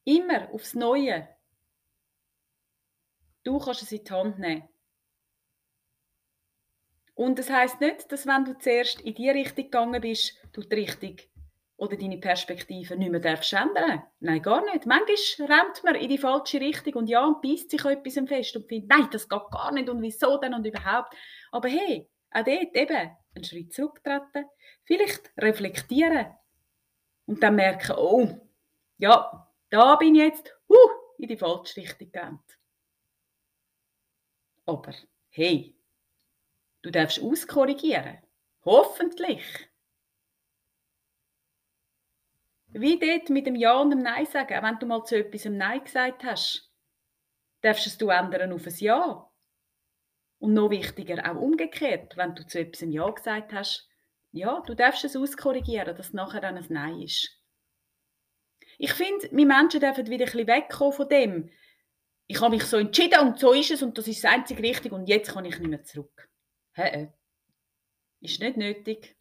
Immer 0.04 0.52
aufs 0.52 0.74
Neue. 0.74 1.30
Du 3.44 3.60
kannst 3.60 3.84
es 3.84 3.92
in 3.94 4.04
die 4.04 4.12
Hand 4.12 4.40
nehmen. 4.40 4.73
Und 7.16 7.38
das 7.38 7.50
heißt 7.50 7.80
nicht, 7.80 8.12
dass 8.12 8.26
wenn 8.26 8.46
du 8.46 8.58
zuerst 8.58 9.02
in 9.02 9.14
die 9.14 9.30
Richtung 9.30 9.66
gegangen 9.66 10.02
bist, 10.02 10.40
du 10.52 10.62
die 10.62 10.76
Richtung 10.76 11.18
oder 11.78 11.98
deine 11.98 12.18
Perspektive 12.18 12.96
nicht 12.96 13.12
mehr 13.12 13.20
darfst 13.20 13.54
ändern. 13.54 14.04
Nein, 14.20 14.42
gar 14.42 14.64
nicht. 14.66 14.86
Manchmal 14.86 15.48
rennt 15.48 15.84
man 15.84 15.96
in 15.96 16.10
die 16.10 16.18
falsche 16.18 16.60
Richtung 16.60 16.94
und 16.94 17.08
ja, 17.08 17.26
und 17.26 17.42
beißt 17.42 17.70
sich 17.70 17.84
etwas 17.84 18.14
fest 18.28 18.56
und 18.56 18.68
findet, 18.68 18.90
nein, 18.90 19.10
das 19.12 19.28
geht 19.28 19.52
gar 19.52 19.72
nicht 19.72 19.90
und 19.90 20.02
wieso 20.02 20.38
denn 20.38 20.54
und 20.54 20.66
überhaupt. 20.66 21.14
Aber 21.52 21.68
hey, 21.68 22.10
auch 22.32 22.44
dort 22.44 22.76
eben 22.76 23.12
einen 23.36 23.44
Schritt 23.44 23.74
zurücktreten, 23.74 24.46
vielleicht 24.86 25.32
reflektieren 25.38 26.28
und 27.26 27.42
dann 27.44 27.56
merken, 27.56 27.96
oh, 27.98 28.30
ja, 28.98 29.48
da 29.70 29.96
bin 29.96 30.16
ich 30.16 30.22
jetzt 30.22 30.56
uh, 30.70 30.76
in 31.18 31.28
die 31.28 31.38
falsche 31.38 31.78
Richtung 31.78 32.12
gerannt. 32.12 32.60
Aber 34.66 34.94
hey, 35.30 35.76
du 36.84 36.92
darfst 36.92 37.20
auskorrigieren. 37.20 38.20
Hoffentlich. 38.64 39.44
Wie 42.68 43.00
dort 43.00 43.30
mit 43.30 43.46
dem 43.46 43.56
Ja 43.56 43.80
und 43.80 43.92
dem 43.92 44.02
Nein 44.02 44.26
sagen. 44.26 44.58
Auch 44.58 44.64
wenn 44.64 44.80
du 44.80 44.86
mal 44.86 45.04
zu 45.04 45.18
etwas 45.18 45.46
ein 45.46 45.58
Nein 45.58 45.84
gesagt 45.84 46.24
hast, 46.24 46.72
darfst 47.62 47.88
es 47.88 47.98
du 47.98 48.10
ändern 48.10 48.54
auf 48.54 48.66
ein 48.66 48.76
Ja. 48.78 49.30
Und 50.40 50.54
noch 50.54 50.70
wichtiger, 50.70 51.32
auch 51.32 51.40
umgekehrt, 51.40 52.18
wenn 52.18 52.36
du 52.36 52.46
zu 52.46 52.60
etwas 52.60 52.82
ein 52.82 52.92
Ja 52.92 53.10
gesagt 53.10 53.54
hast, 53.54 53.88
ja, 54.32 54.62
du 54.66 54.74
darfst 54.74 55.06
es 55.06 55.16
auskorrigieren, 55.16 55.96
dass 55.96 56.08
es 56.08 56.14
nachher 56.14 56.42
dann 56.42 56.58
ein 56.58 56.66
Nein 56.70 57.02
ist. 57.02 57.40
Ich 58.78 58.94
finde, 58.94 59.30
wir 59.32 59.46
Menschen 59.46 59.80
dürfen 59.80 60.08
wieder 60.08 60.26
ein 60.26 60.32
bisschen 60.32 60.48
wegkommen 60.48 60.94
von 60.94 61.08
dem. 61.08 61.50
Ich 62.28 62.42
habe 62.42 62.56
mich 62.56 62.66
so 62.66 62.78
entschieden 62.78 63.20
und 63.20 63.40
so 63.40 63.54
ist 63.54 63.72
es 63.72 63.84
und 63.84 63.98
das 63.98 64.08
ist 64.08 64.24
das 64.24 64.32
einzige 64.32 64.64
Richtige 64.64 64.96
und 64.96 65.08
jetzt 65.08 65.32
kann 65.32 65.46
ich 65.46 65.60
nicht 65.60 65.70
mehr 65.70 65.84
zurück. 65.84 66.30
Hä? 66.74 67.10
Ist 68.20 68.40
nicht 68.40 68.58
nötig. 68.58 69.16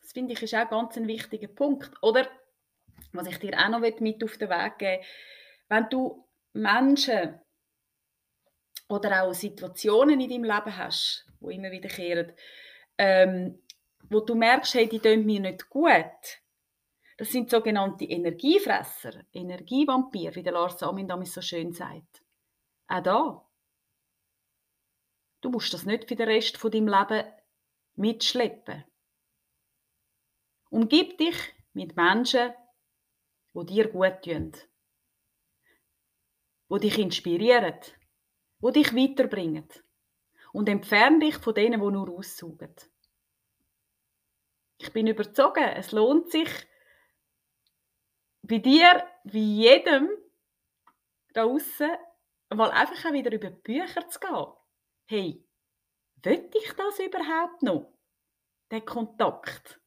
Das 0.00 0.12
finde 0.12 0.34
ich 0.34 0.42
ist 0.42 0.54
auch 0.54 0.68
ganz 0.68 0.96
ein 0.96 1.08
wichtiger 1.08 1.48
Punkt. 1.48 1.90
Oder, 2.02 2.28
was 3.12 3.26
ich 3.26 3.38
dir 3.38 3.58
auch 3.58 3.68
noch 3.68 3.80
mit 3.80 4.22
auf 4.22 4.38
den 4.38 4.50
Weg 4.50 4.78
geben 4.78 5.04
wenn 5.68 5.88
du 5.88 6.24
Menschen 6.52 7.40
oder 8.88 9.24
auch 9.24 9.34
Situationen 9.34 10.20
in 10.20 10.30
deinem 10.30 10.44
Leben 10.44 10.76
hast, 10.76 11.26
wo 11.40 11.50
immer 11.50 11.70
wiederkehren, 11.70 12.32
ähm, 12.98 13.62
wo 14.08 14.20
du 14.20 14.34
merkst, 14.34 14.74
hey, 14.74 14.88
die 14.88 15.00
tun 15.00 15.26
mir 15.26 15.40
nicht 15.40 15.68
gut. 15.68 16.40
Das 17.18 17.32
sind 17.32 17.50
sogenannte 17.50 18.04
Energiefresser, 18.04 19.24
Energievampir, 19.32 20.34
wie 20.34 20.42
der 20.42 20.52
Lars 20.52 20.82
Amin 20.82 21.08
damals 21.08 21.32
so 21.32 21.40
schön 21.40 21.72
sagt. 21.72 22.22
Auch 22.88 23.02
da. 23.02 23.45
Du 25.46 25.52
musst 25.52 25.72
das 25.72 25.86
nicht 25.86 26.08
für 26.08 26.16
den 26.16 26.28
Rest 26.28 26.56
von 26.56 26.72
deinem 26.72 26.88
Leben 26.88 27.24
mitschleppen. 27.94 28.82
Umgib 30.70 31.18
dich 31.18 31.36
mit 31.72 31.94
Menschen, 31.94 32.52
die 33.54 33.66
dir 33.66 33.88
gut 33.88 34.22
tun, 34.24 34.52
die 36.68 36.80
dich 36.80 36.98
inspirieren, 36.98 37.78
die 38.60 38.72
dich 38.72 38.92
weiterbringen. 38.92 39.68
Und 40.52 40.68
entferne 40.68 41.20
dich 41.20 41.36
von 41.36 41.54
denen, 41.54 41.80
die 41.80 41.92
nur 41.92 42.10
aussaugen. 42.10 42.74
Ich 44.78 44.92
bin 44.92 45.06
überzogen, 45.06 45.62
es 45.76 45.92
lohnt 45.92 46.28
sich, 46.32 46.50
bei 48.42 48.58
dir, 48.58 49.06
wie 49.22 49.62
jedem 49.62 50.08
da 51.34 51.44
außen, 51.44 51.92
mal 52.52 52.72
einfach 52.72 53.04
auch 53.04 53.12
wieder 53.12 53.30
über 53.30 53.50
die 53.50 53.62
Bücher 53.62 54.08
zu 54.08 54.18
gehen. 54.18 54.65
Hey, 55.08 55.44
will 56.22 56.50
ich 56.52 56.72
das 56.72 56.98
überhaupt 56.98 57.62
noch? 57.62 57.92
Der 58.70 58.80
Kontakt 58.80 59.80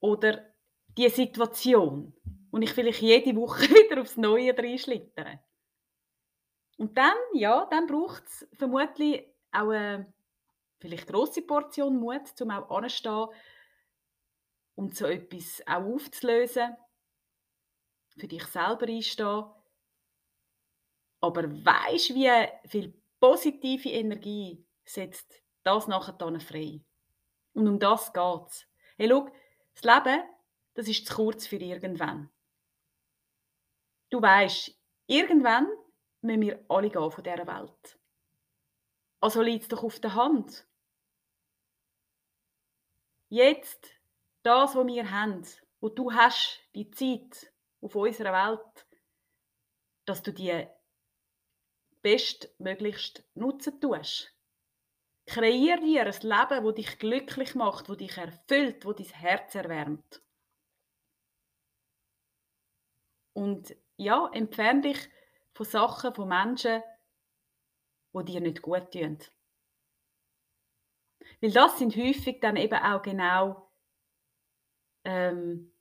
oder 0.00 0.54
die 0.96 1.08
Situation, 1.10 2.14
und 2.50 2.62
ich 2.62 2.72
vielleicht 2.72 3.00
jede 3.00 3.34
Woche 3.36 3.62
wieder 3.68 4.00
aufs 4.00 4.16
Neue 4.16 4.56
reinschlittern. 4.56 5.40
Und 6.78 6.96
dann, 6.96 7.16
ja, 7.34 7.66
dann 7.66 7.86
braucht 7.86 8.24
es 8.24 8.48
vermutlich 8.54 9.26
auch 9.50 9.68
eine 9.68 10.12
vielleicht 10.78 11.06
grosse 11.06 11.42
Portion 11.42 11.98
Mut, 11.98 12.40
um 12.40 12.50
auch 12.50 12.70
anzustehen 12.70 13.28
und 14.74 14.96
so 14.96 15.06
etwas 15.06 15.62
auch 15.66 15.94
aufzulösen, 15.94 16.76
für 18.16 18.28
dich 18.28 18.44
selber 18.44 18.86
einstehen. 18.86 19.44
Aber 21.20 21.44
weißt 21.44 22.14
wie 22.14 22.68
viel 22.68 23.01
positive 23.22 23.88
Energie 23.88 24.66
setzt 24.84 25.44
das 25.62 25.86
nachher 25.86 26.14
dann 26.14 26.40
frei? 26.40 26.80
Und 27.54 27.68
um 27.68 27.78
das 27.78 28.12
geht 28.12 28.48
es. 28.48 28.66
Hey, 28.96 29.08
schau, 29.08 29.30
das 29.74 29.84
Leben, 29.84 30.24
das 30.74 30.88
ist 30.88 31.06
zu 31.06 31.14
kurz 31.14 31.46
für 31.46 31.56
irgendwann. 31.56 32.30
Du 34.10 34.20
weißt, 34.20 34.76
irgendwann 35.06 35.68
müssen 36.20 36.40
wir 36.40 36.64
alle 36.68 36.90
gehen 36.90 37.10
von 37.12 37.22
dieser 37.22 37.46
Welt. 37.46 38.00
Also 39.20 39.40
liegt 39.40 39.62
es 39.62 39.68
doch 39.68 39.84
auf 39.84 40.00
der 40.00 40.14
Hand. 40.16 40.66
Jetzt, 43.28 43.88
das, 44.42 44.74
was 44.74 44.86
wir 44.86 45.10
haben, 45.12 45.46
wo 45.80 45.88
du 45.88 46.12
hast, 46.12 46.60
die 46.74 46.90
Zeit 46.90 47.52
auf 47.80 47.94
unserer 47.94 48.32
Welt, 48.32 48.86
dass 50.06 50.24
du 50.24 50.32
die 50.32 50.66
bestmöglichst 52.02 53.24
nutzen 53.34 53.80
tust. 53.80 54.34
Kreier 55.26 55.78
dir 55.78 56.06
ein 56.06 56.20
Leben, 56.22 56.64
das 56.64 56.74
dich 56.74 56.98
glücklich 56.98 57.54
macht, 57.54 57.88
das 57.88 57.96
dich 57.96 58.16
erfüllt, 58.16 58.84
das 58.84 58.96
dein 58.96 59.06
Herz 59.06 59.54
erwärmt. 59.54 60.22
Und 63.34 63.74
ja, 63.96 64.28
entferne 64.32 64.82
dich 64.82 65.08
von 65.54 65.66
Sachen, 65.66 66.14
von 66.14 66.28
Menschen, 66.28 66.82
die 68.14 68.24
dir 68.24 68.40
nicht 68.40 68.62
gut 68.62 68.90
tun. 68.92 69.18
Weil 71.40 71.52
das 71.52 71.78
sind 71.78 71.96
häufig 71.96 72.40
dann 72.40 72.56
eben 72.56 72.78
auch 72.78 73.02
genau 73.02 73.70
ähm, 75.04 75.72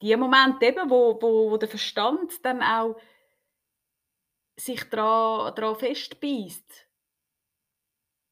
die 0.00 0.16
Momente, 0.16 0.66
eben, 0.66 0.90
wo, 0.90 1.20
wo, 1.20 1.50
wo 1.50 1.56
der 1.56 1.68
Verstand 1.68 2.44
dann 2.44 2.62
auch 2.62 2.96
sich 4.64 4.84
daran 4.90 5.76
festbeißt 5.76 6.88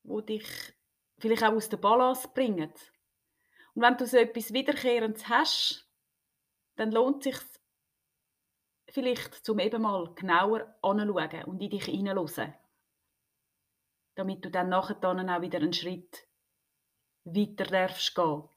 wo 0.03 0.21
dich 0.21 0.47
vielleicht 1.19 1.45
auch 1.45 1.53
aus 1.53 1.69
der 1.69 1.77
Balance 1.77 2.29
bringen. 2.29 2.73
Und 3.75 3.83
wenn 3.83 3.97
du 3.97 4.07
so 4.07 4.17
etwas 4.17 4.53
Wiederkehrendes 4.53 5.29
hast, 5.29 5.89
dann 6.77 6.91
lohnt 6.93 7.27
es 7.27 7.39
sich 7.39 7.49
vielleicht, 8.89 9.35
zum 9.45 9.59
eben 9.59 9.83
mal 9.83 10.13
genauer 10.15 10.75
anzuschauen 10.83 11.45
und 11.45 11.61
in 11.61 11.71
dich 11.71 11.85
hineinzuhören. 11.85 12.55
Damit 14.17 14.45
du 14.45 14.51
dann 14.51 14.69
nachher 14.69 14.97
dann 14.97 15.29
auch 15.31 15.43
wieder 15.43 15.59
einen 15.59 15.73
Schritt 15.73 16.27
weiter 17.25 17.65
darfst 17.65 18.15
gehen. 18.15 18.49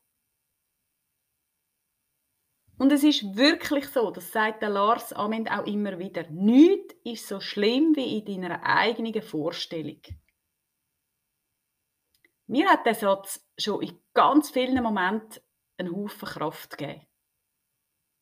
Und 2.77 2.91
es 2.91 3.03
ist 3.03 3.35
wirklich 3.35 3.87
so, 3.87 4.11
das 4.11 4.31
sagt 4.31 4.61
der 4.61 4.69
Lars 4.69 5.13
Amend 5.13 5.51
auch 5.51 5.65
immer 5.65 5.99
wieder, 5.99 6.27
nichts 6.29 6.95
ist 7.03 7.27
so 7.27 7.39
schlimm 7.39 7.95
wie 7.95 8.17
in 8.17 8.41
deiner 8.41 8.63
eigenen 8.63 9.21
Vorstellung. 9.21 10.01
Mir 12.47 12.69
hat 12.69 12.85
der 12.85 12.95
Satz 12.95 13.47
schon 13.57 13.83
in 13.83 13.99
ganz 14.13 14.49
vielen 14.49 14.81
Momenten 14.83 15.41
einen 15.77 15.95
Haufen 15.95 16.27
Kraft 16.27 16.77
gegeben. 16.77 17.05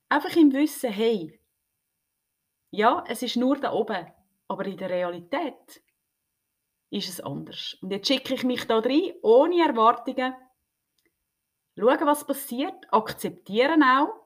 Einfach 0.10 0.36
im 0.36 0.52
Wissen, 0.52 0.92
hey, 0.92 1.40
ja, 2.72 3.04
es 3.08 3.22
ist 3.24 3.38
nur 3.38 3.58
da 3.58 3.72
oben, 3.74 4.12
aber 4.48 4.66
in 4.66 4.78
der 4.78 4.90
Realität 4.90 5.82
ist 6.90 7.10
es 7.10 7.22
anders. 7.22 7.78
Und 7.82 7.92
jetzt 7.92 8.08
schicke 8.08 8.34
ich 8.34 8.44
mich 8.44 8.68
da 8.68 8.80
rein, 8.80 9.14
ohne 9.22 9.66
Erwartungen, 9.66 10.36
schauen, 11.78 12.06
was 12.06 12.26
passiert, 12.26 12.94
akzeptieren 12.94 13.84
auch, 13.84 14.21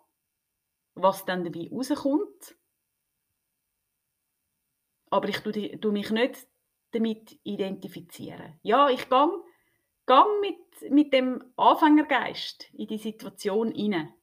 was 0.95 1.25
dann 1.25 1.43
dabei 1.43 1.69
rauskommt. 1.71 2.55
Aber 5.09 5.29
ich 5.29 5.39
tue 5.39 5.91
mich 5.91 6.09
nicht 6.11 6.47
damit 6.91 7.39
identifizieren. 7.43 8.59
Ja, 8.63 8.89
ich 8.89 9.09
gehe 9.09 9.43
Gang 10.05 10.39
mit, 10.39 10.91
mit 10.91 11.13
dem 11.13 11.43
Anfängergeist 11.57 12.69
in 12.73 12.87
die 12.87 12.99
Situation 12.99 13.71
hinein 13.71 14.13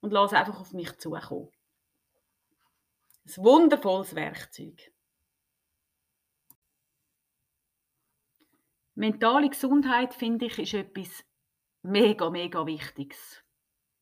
und 0.00 0.12
lass 0.12 0.32
einfach 0.32 0.60
auf 0.60 0.72
mich 0.72 0.96
zukommen. 0.98 1.50
Ein 3.26 3.44
wundervolles 3.44 4.14
Werkzeug. 4.14 4.92
Mentale 8.94 9.48
Gesundheit, 9.48 10.14
finde 10.14 10.46
ich, 10.46 10.58
ist 10.60 10.74
etwas 10.74 11.24
mega, 11.82 12.30
mega 12.30 12.64
Wichtiges. 12.64 13.43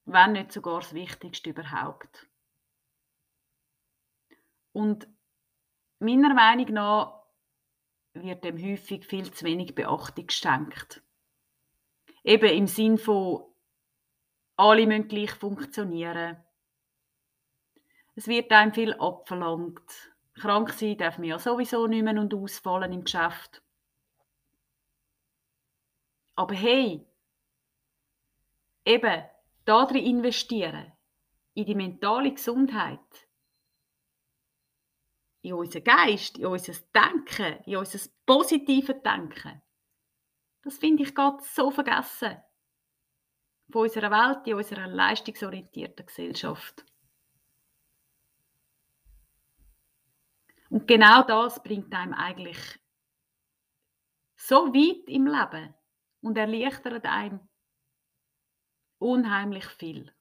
Wenn 0.05 0.33
nicht 0.33 0.53
sogar 0.53 0.81
das 0.81 0.95
Wichtigste 0.95 1.51
überhaupt. 1.51 2.29
Und 4.73 5.07
meiner 5.99 6.35
Meinung 6.35 6.73
nach 6.73 7.23
wird 8.15 8.45
dem 8.45 8.59
häufig 8.59 9.07
viel 9.07 9.33
zu 9.33 9.45
wenig 9.45 9.75
Beachtung 9.75 10.27
geschenkt. 10.27 11.03
Eben 12.25 12.51
im 12.51 12.67
Sinn 12.67 12.99
von 12.99 13.45
alle 14.57 14.87
müssen 14.87 15.09
gleich 15.09 15.33
funktionieren. 15.33 16.43
Es 18.15 18.29
wird 18.29 18.53
einem 18.53 18.73
viel 18.73 18.95
abverlangt. 18.95 20.13
Krank 20.35 20.71
sein 20.71 20.99
darf 20.99 21.19
man 21.19 21.29
ja 21.29 21.39
sowieso 21.39 21.87
nicht 21.87 22.03
mehr 22.03 22.19
und 22.21 22.35
ausfallen 22.35 22.93
im 22.93 23.05
Geschäft. 23.05 23.63
Aber 26.35 26.55
hey, 26.55 27.07
eben, 28.85 29.25
darin 29.65 30.05
investieren, 30.05 30.93
in 31.55 31.67
die 31.67 31.75
mentale 31.75 32.33
Gesundheit, 32.33 33.29
in 35.43 35.55
unseren 35.55 35.85
Geist, 35.85 36.39
in 36.39 36.47
unser 36.47 36.75
Denken, 36.95 37.63
in 37.65 37.77
unser 37.77 37.99
positives 38.25 39.03
Denken. 39.03 39.63
Das 40.63 40.79
finde 40.79 41.03
ich 41.03 41.15
gerade 41.15 41.43
so 41.43 41.71
vergessen 41.71 42.41
von 43.71 43.83
unserer 43.83 44.11
Welt, 44.11 44.47
in 44.47 44.55
unserer 44.55 44.87
leistungsorientierten 44.87 46.07
Gesellschaft. 46.07 46.85
Und 50.71 50.87
genau 50.87 51.23
das 51.23 51.63
bringt 51.63 51.93
einem 51.93 52.15
eigentlich 52.15 52.59
so 54.37 54.73
weit 54.73 55.09
im 55.09 55.27
Leben 55.27 55.75
und 56.23 56.39
erleichtert 56.39 57.05
einem 57.05 57.41
unheimlich 59.03 59.67
viel. 59.67 60.13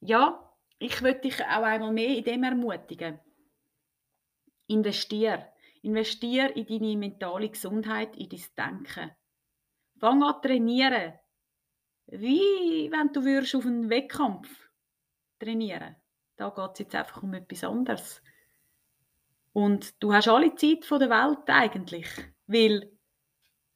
Ja, 0.00 0.54
ich 0.78 1.02
würde 1.02 1.20
dich 1.20 1.42
auch 1.42 1.62
einmal 1.62 1.92
mehr 1.92 2.16
in 2.16 2.24
dem 2.24 2.44
ermutigen. 2.44 3.18
Investier. 4.68 5.52
Investier 5.82 6.54
in 6.56 6.66
deine 6.66 6.96
mentale 6.96 7.48
Gesundheit, 7.48 8.16
in 8.16 8.28
dein 8.28 8.44
Denken. 8.56 9.10
Fang 9.98 10.22
an 10.22 10.40
trainieren. 10.40 11.14
Wie 12.06 12.90
wenn 12.90 13.12
du 13.12 13.24
würdest 13.24 13.54
auf 13.56 13.66
einen 13.66 13.90
Wettkampf 13.90 14.48
trainieren. 15.38 15.96
Da 16.36 16.50
geht 16.50 16.70
es 16.72 16.78
jetzt 16.78 16.94
einfach 16.94 17.22
um 17.22 17.34
etwas 17.34 17.64
anderes. 17.64 18.22
Und 19.52 20.00
du 20.02 20.12
hast 20.12 20.28
alle 20.28 20.54
Zeit 20.54 20.88
der 20.88 21.10
Welt 21.10 21.48
eigentlich, 21.48 22.08
weil 22.46 22.97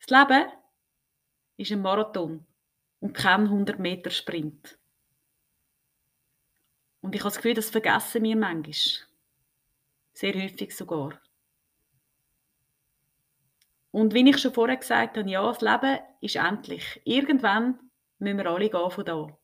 das 0.06 0.28
Leben 0.28 0.50
ist 1.56 1.70
ein 1.70 1.82
Marathon 1.82 2.44
und 3.00 3.14
kein 3.14 3.42
100 3.42 3.78
Meter 3.78 4.10
Sprint. 4.10 4.78
Und 7.00 7.14
ich 7.14 7.20
habe 7.20 7.30
das 7.30 7.36
Gefühl, 7.36 7.54
das 7.54 7.70
vergessen 7.70 8.22
wir 8.22 8.36
manchmal. 8.36 9.08
Sehr 10.12 10.34
häufig 10.34 10.76
sogar. 10.76 11.20
Und 13.90 14.14
wie 14.14 14.28
ich 14.28 14.38
schon 14.38 14.54
vorher 14.54 14.76
gesagt 14.76 15.18
habe, 15.18 15.28
ja, 15.28 15.46
das 15.46 15.60
Leben 15.60 16.00
ist 16.20 16.36
endlich. 16.36 17.00
Irgendwann 17.04 17.78
müssen 18.18 18.38
wir 18.38 18.46
alle 18.46 18.70
gehen 18.70 18.90
von 18.90 19.04
da. 19.04 19.38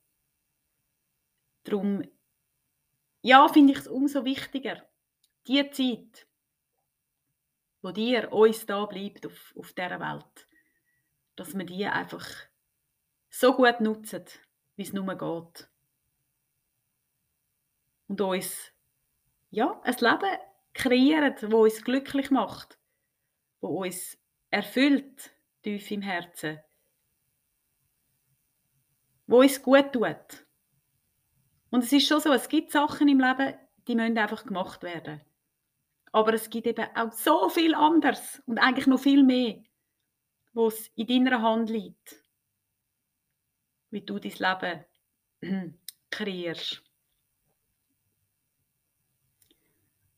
Darum, 1.64 2.02
ja, 3.22 3.46
finde 3.48 3.72
ich 3.72 3.80
es 3.80 3.88
umso 3.88 4.24
wichtiger, 4.24 4.82
die 5.46 5.68
Zeit, 5.70 6.26
wo 7.82 7.90
dir, 7.90 8.32
uns 8.32 8.64
da 8.64 8.86
bleibt 8.86 9.26
auf, 9.26 9.54
auf 9.56 9.72
dieser 9.72 10.00
Welt, 10.00 10.47
dass 11.38 11.56
wir 11.56 11.64
die 11.64 11.86
einfach 11.86 12.26
so 13.30 13.54
gut 13.54 13.80
nutzen, 13.80 14.24
wie 14.76 14.82
es 14.82 14.92
nur 14.92 15.06
geht. 15.06 15.68
Und 18.08 18.20
uns, 18.20 18.72
ja, 19.50 19.80
ein 19.84 19.96
Leben 20.00 20.38
kreieren, 20.72 21.34
das 21.40 21.52
uns 21.52 21.84
glücklich 21.84 22.30
macht, 22.30 22.78
wo 23.60 23.84
uns 23.84 24.18
erfüllt, 24.50 25.30
tief 25.62 25.90
im 25.90 26.02
Herzen, 26.02 26.60
wo 29.26 29.40
uns 29.40 29.62
gut 29.62 29.92
tut. 29.92 30.46
Und 31.70 31.84
es 31.84 31.92
ist 31.92 32.08
schon 32.08 32.20
so, 32.20 32.32
es 32.32 32.48
gibt 32.48 32.72
Sachen 32.72 33.08
im 33.08 33.20
Leben, 33.20 33.54
die 33.86 33.94
müssen 33.94 34.16
einfach 34.16 34.46
gemacht 34.46 34.82
werden. 34.82 35.20
Aber 36.12 36.32
es 36.32 36.48
gibt 36.48 36.66
eben 36.66 36.86
auch 36.96 37.12
so 37.12 37.50
viel 37.50 37.74
anderes 37.74 38.42
und 38.46 38.58
eigentlich 38.58 38.86
noch 38.86 39.00
viel 39.00 39.22
mehr, 39.22 39.62
wo 40.58 40.66
es 40.66 40.88
in 40.96 41.06
deiner 41.06 41.40
Hand 41.40 41.70
liegt, 41.70 42.16
wie 43.90 44.00
du 44.00 44.18
dein 44.18 44.84
Leben 45.40 45.78
kreierst. 46.10 46.82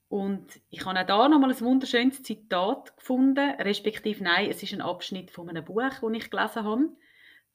Und 0.09 0.59
ich 0.71 0.87
habe 0.87 0.99
auch 0.99 1.07
da 1.07 1.29
nochmal 1.29 1.51
ein 1.51 1.61
wunderschönes 1.61 2.23
Zitat 2.23 2.97
gefunden, 2.97 3.51
respektive 3.61 4.25
nein, 4.25 4.49
es 4.49 4.63
ist 4.63 4.73
ein 4.73 4.81
Abschnitt 4.81 5.31
von 5.31 5.51
einem 5.51 5.63
Buch, 5.63 5.83
das 5.83 6.13
ich 6.15 6.31
gelesen 6.31 6.65
habe, 6.65 6.97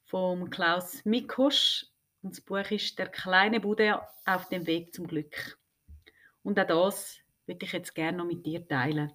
von 0.04 0.48
Klaus 0.48 1.04
Mikosch. 1.04 1.86
Und 2.22 2.36
das 2.36 2.40
Buch 2.40 2.70
ist 2.70 3.00
Der 3.00 3.08
kleine 3.08 3.58
Buddha 3.58 4.08
auf 4.26 4.48
dem 4.48 4.64
Weg 4.68 4.94
zum 4.94 5.08
Glück. 5.08 5.58
Und 6.44 6.60
auch 6.60 6.68
das 6.68 7.18
würde 7.46 7.66
ich 7.66 7.72
jetzt 7.72 7.96
gerne 7.96 8.18
noch 8.18 8.26
mit 8.26 8.46
dir 8.46 8.66
teilen. 8.66 9.12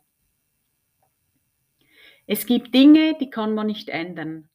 Es 2.34 2.46
gibt 2.46 2.74
Dinge, 2.74 3.18
die 3.20 3.30
kann 3.30 3.54
man 3.54 3.68
nicht 3.68 3.90
ändern, 3.90 4.50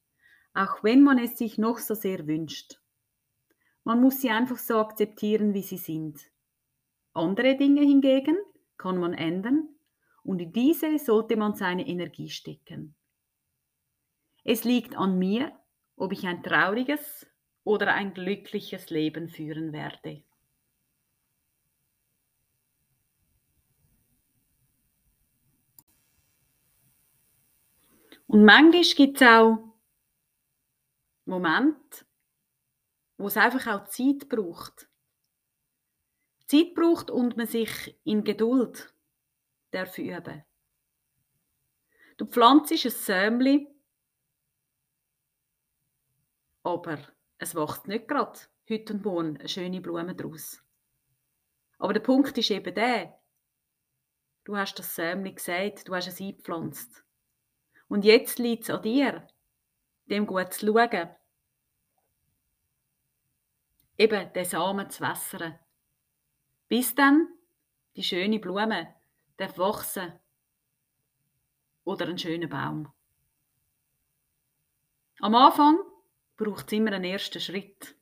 auch 0.55 0.83
wenn 0.83 1.03
man 1.03 1.19
es 1.19 1.37
sich 1.37 1.59
noch 1.59 1.77
so 1.77 1.93
sehr 1.93 2.25
wünscht. 2.25 2.81
Man 3.83 4.01
muss 4.01 4.19
sie 4.19 4.31
einfach 4.31 4.57
so 4.57 4.79
akzeptieren, 4.79 5.53
wie 5.53 5.61
sie 5.61 5.77
sind. 5.77 6.19
Andere 7.13 7.55
Dinge 7.55 7.81
hingegen 7.81 8.35
kann 8.79 8.97
man 8.97 9.13
ändern 9.13 9.69
und 10.23 10.41
in 10.41 10.51
diese 10.53 10.97
sollte 10.97 11.37
man 11.37 11.53
seine 11.53 11.87
Energie 11.87 12.31
stecken. 12.31 12.95
Es 14.43 14.63
liegt 14.63 14.97
an 14.97 15.19
mir, 15.19 15.51
ob 15.97 16.13
ich 16.13 16.25
ein 16.25 16.41
trauriges 16.41 17.27
oder 17.63 17.93
ein 17.93 18.15
glückliches 18.15 18.89
Leben 18.89 19.29
führen 19.29 19.71
werde. 19.71 20.23
Und 28.27 28.43
manchmal 28.43 28.83
gibt 28.83 29.21
es 29.21 29.27
auch 29.27 29.57
Momente, 31.25 32.05
wo 33.17 33.27
es 33.27 33.37
einfach 33.37 33.67
auch 33.67 33.87
Zeit 33.87 34.29
braucht. 34.29 34.89
Zeit 36.45 36.73
braucht 36.75 37.09
und 37.09 37.35
man 37.35 37.47
sich 37.47 37.97
in 38.03 38.23
Geduld 38.23 38.93
darf 39.71 39.97
üben. 39.97 40.43
Du 42.17 42.25
pflanzt 42.25 42.71
ein 42.71 42.77
Sämli, 42.77 43.67
aber 46.63 46.99
es 47.37 47.53
wächst 47.55 47.87
nicht 47.87 48.07
gerade 48.07 48.39
heute 48.69 48.93
und 48.93 49.05
morgen 49.05 49.37
eine 49.37 49.47
schöne 49.47 49.81
Blume 49.81 50.15
daraus. 50.15 50.63
Aber 51.77 51.93
der 51.93 51.99
Punkt 52.01 52.37
ist 52.37 52.49
eben 52.49 52.73
der, 52.73 53.21
du 54.45 54.57
hast 54.57 54.79
das 54.79 54.95
Sämli 54.95 55.33
gesagt, 55.33 55.87
du 55.87 55.95
hast 55.95 56.07
es 56.07 56.19
eingepflanzt. 56.19 57.06
Und 57.87 58.05
jetzt 58.05 58.39
liegt 58.39 58.63
es 58.63 58.69
an 58.69 58.81
dir, 58.81 59.27
dem 60.05 60.25
gut 60.25 60.53
zu 60.53 60.67
schauen. 60.67 61.09
Eben 63.97 64.33
den 64.33 64.45
Samen 64.45 64.89
zu 64.89 65.01
wässern 65.01 65.57
bis 66.67 66.95
dann 66.95 67.29
die 67.95 68.03
schöne 68.03 68.39
Blume 68.39 68.93
darf 69.37 69.57
wachsen 69.57 70.19
oder 71.83 72.05
einen 72.05 72.17
schönen 72.17 72.49
Baum. 72.49 72.91
Am 75.19 75.35
Anfang 75.35 75.77
braucht 76.35 76.67
es 76.67 76.73
immer 76.73 76.91
einen 76.91 77.05
ersten 77.05 77.39
Schritt. 77.39 77.95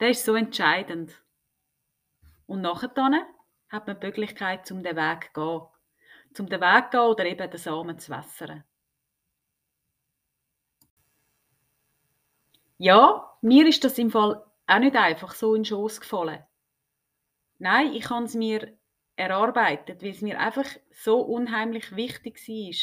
Der 0.00 0.10
ist 0.10 0.24
so 0.24 0.34
entscheidend. 0.34 1.22
Und 2.46 2.60
nachher 2.60 2.90
hat 3.68 3.86
man 3.86 4.00
die 4.00 4.06
Möglichkeit, 4.06 4.66
zum 4.66 4.82
den 4.82 4.96
Weg 4.96 5.30
zu 5.32 5.40
gehen. 5.40 5.73
Zum 6.34 6.48
den 6.48 6.60
Weg 6.60 6.90
zu 6.92 6.98
gehen 6.98 7.00
oder 7.00 7.24
eben 7.24 7.50
den 7.50 7.58
Samen 7.58 7.98
zu 7.98 8.12
wässern. 8.12 8.64
Ja, 12.76 13.38
mir 13.40 13.66
ist 13.66 13.84
das 13.84 13.98
im 13.98 14.10
Fall 14.10 14.44
auch 14.66 14.78
nicht 14.78 14.96
einfach 14.96 15.32
so 15.34 15.54
in 15.54 15.62
den 15.62 15.64
Schoss 15.64 16.00
gefallen. 16.00 16.44
Nein, 17.58 17.92
ich 17.94 18.10
habe 18.10 18.24
es 18.24 18.34
mir 18.34 18.76
erarbeitet, 19.16 20.02
weil 20.02 20.10
es 20.10 20.22
mir 20.22 20.38
einfach 20.38 20.66
so 20.90 21.20
unheimlich 21.20 21.94
wichtig 21.94 22.36
war. 22.36 22.74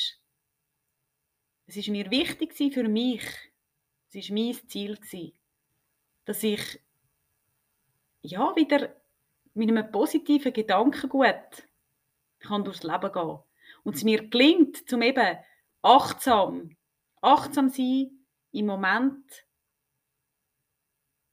Es 1.68 1.76
ist 1.78 1.90
mir 1.90 2.10
wichtig 2.10 2.54
für 2.74 2.88
mich. 2.88 3.24
Es 4.14 4.30
war 4.30 4.36
mein 4.36 4.68
Ziel, 4.68 4.98
dass 6.26 6.44
ich 6.44 6.80
ja, 8.22 8.56
wieder 8.56 8.96
mit 9.54 9.70
einem 9.70 9.92
positiven 9.92 10.54
Gedankengut 10.54 11.68
kann 12.42 12.64
durchs 12.64 12.84
Leben 12.84 13.12
gehen. 13.12 13.40
Und 13.84 13.96
es 13.96 14.04
mir 14.04 14.28
gelingt, 14.28 14.90
zum 14.90 15.02
eben 15.02 15.38
achtsam, 15.82 16.76
achtsam 17.22 17.70
sein 17.70 18.26
im 18.52 18.66
Moment 18.66 19.46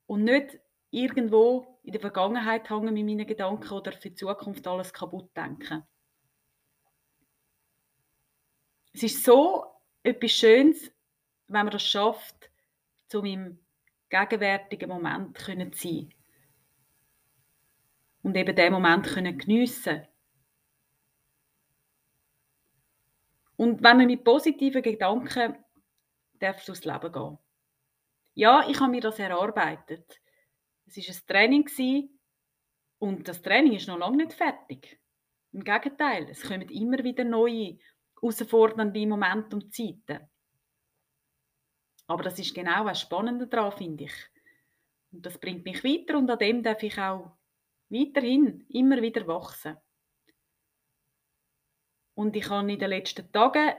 und 0.06 0.24
nicht 0.24 0.58
irgendwo 0.90 1.78
in 1.82 1.92
der 1.92 2.00
Vergangenheit 2.00 2.70
hängen 2.70 2.94
mit 2.94 3.04
meinen 3.04 3.26
Gedanken 3.26 3.70
oder 3.70 3.92
für 3.92 4.10
die 4.10 4.14
Zukunft 4.14 4.66
alles 4.66 4.92
kaputt 4.92 5.30
denken. 5.36 5.86
Es 8.92 9.02
ist 9.02 9.24
so 9.24 9.64
etwas 10.02 10.32
Schönes, 10.32 10.90
wenn 11.46 11.64
man 11.64 11.70
das 11.70 11.86
schafft, 11.86 12.50
zu 13.06 13.22
meinem 13.22 13.64
gegenwärtigen 14.08 14.88
Moment 14.88 15.38
zu 15.38 15.52
sein. 15.74 16.14
Und 18.22 18.36
eben 18.36 18.56
den 18.56 18.72
Moment 18.72 19.06
können 19.06 19.38
geniessen 19.38 20.07
Und 23.58 23.82
wenn 23.82 23.96
man 23.96 24.06
mit 24.06 24.22
positiven 24.22 24.82
Gedanken 24.82 25.56
darf 26.38 26.64
durchs 26.64 26.84
Leben 26.84 27.12
gehen. 27.12 27.38
Ja, 28.34 28.68
ich 28.68 28.78
habe 28.78 28.92
mir 28.92 29.00
das 29.00 29.18
erarbeitet. 29.18 30.20
Es 30.86 30.96
war 30.96 31.14
ein 31.14 31.26
Training 31.26 32.08
und 33.00 33.26
das 33.26 33.42
Training 33.42 33.72
ist 33.72 33.88
noch 33.88 33.98
lange 33.98 34.18
nicht 34.18 34.32
fertig. 34.32 35.00
Im 35.52 35.64
Gegenteil, 35.64 36.28
es 36.30 36.42
kommen 36.42 36.68
immer 36.68 37.02
wieder 37.02 37.24
neue, 37.24 37.78
herausfordernde 38.20 39.06
Momente 39.06 39.56
und 39.56 39.74
Zeiten. 39.74 40.28
Aber 42.06 42.22
das 42.22 42.38
ist 42.38 42.54
genau 42.54 42.84
das 42.84 43.00
Spannende 43.00 43.48
daran, 43.48 43.72
finde 43.72 44.04
ich. 44.04 44.14
Und 45.10 45.26
das 45.26 45.36
bringt 45.38 45.64
mich 45.64 45.82
weiter 45.82 46.16
und 46.16 46.30
an 46.30 46.38
dem 46.38 46.62
darf 46.62 46.82
ich 46.84 46.96
auch 46.96 47.36
weiterhin 47.88 48.66
immer 48.68 49.02
wieder 49.02 49.26
wachsen. 49.26 49.76
Und 52.18 52.34
ich 52.34 52.50
habe 52.50 52.72
in 52.72 52.80
den 52.80 52.90
letzten 52.90 53.30
Tagen 53.30 53.74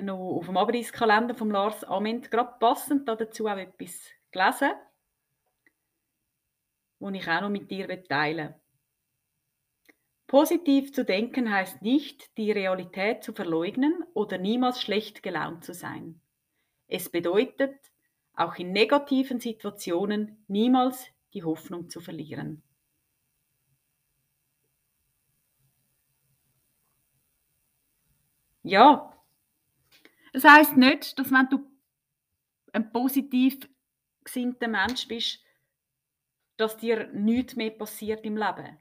noch 0.00 0.18
auf 0.18 0.46
dem 0.46 0.56
Abreißkalender 0.56 1.36
von 1.36 1.52
Lars 1.52 1.84
Ament 1.84 2.28
gerade 2.28 2.58
passend 2.58 3.08
dazu 3.08 3.46
auch 3.46 3.56
etwas 3.56 4.10
gelesen, 4.32 4.72
das 6.98 7.14
ich 7.14 7.28
auch 7.28 7.40
noch 7.42 7.50
mit 7.50 7.70
dir 7.70 8.02
teilen. 8.08 8.56
Positiv 10.26 10.92
zu 10.92 11.04
denken 11.04 11.52
heißt 11.52 11.80
nicht, 11.80 12.36
die 12.38 12.50
Realität 12.50 13.22
zu 13.22 13.32
verleugnen 13.32 14.02
oder 14.14 14.36
niemals 14.36 14.82
schlecht 14.82 15.22
gelaunt 15.22 15.64
zu 15.64 15.74
sein. 15.74 16.20
Es 16.88 17.08
bedeutet, 17.08 17.78
auch 18.32 18.56
in 18.56 18.72
negativen 18.72 19.38
Situationen 19.38 20.44
niemals 20.48 21.06
die 21.34 21.44
Hoffnung 21.44 21.88
zu 21.88 22.00
verlieren. 22.00 22.64
Ja, 28.64 29.14
das 30.32 30.42
heißt 30.42 30.76
nicht, 30.76 31.18
dass 31.18 31.30
wenn 31.30 31.48
du 31.48 31.70
ein 32.72 32.90
positiv 32.92 33.68
gesinnter 34.24 34.68
Mensch 34.68 35.06
bist, 35.06 35.38
dass 36.56 36.76
dir 36.76 37.06
nichts 37.12 37.56
mehr 37.56 37.70
passiert 37.70 38.24
im 38.24 38.36
Leben. 38.36 38.78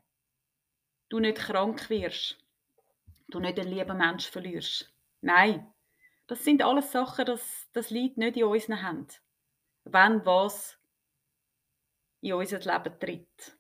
Du 1.10 1.20
nicht 1.20 1.38
krank 1.38 1.90
wirst. 1.90 2.40
Du 3.28 3.40
nicht 3.40 3.60
einen 3.60 3.70
lieben 3.70 3.98
Mensch 3.98 4.30
verlierst. 4.30 4.92
Nein, 5.22 5.72
das 6.28 6.44
sind 6.44 6.64
alles 6.64 6.92
Sachen, 6.92 7.26
das, 7.26 7.70
das 7.74 7.90
liegt 7.90 8.18
nicht 8.18 8.38
in 8.38 8.46
unseren 8.46 8.84
Händen. 8.86 9.14
Wenn 9.84 10.26
was 10.26 10.80
in 12.22 12.34
unser 12.34 12.60
Leben 12.60 13.00
tritt. 13.00 13.58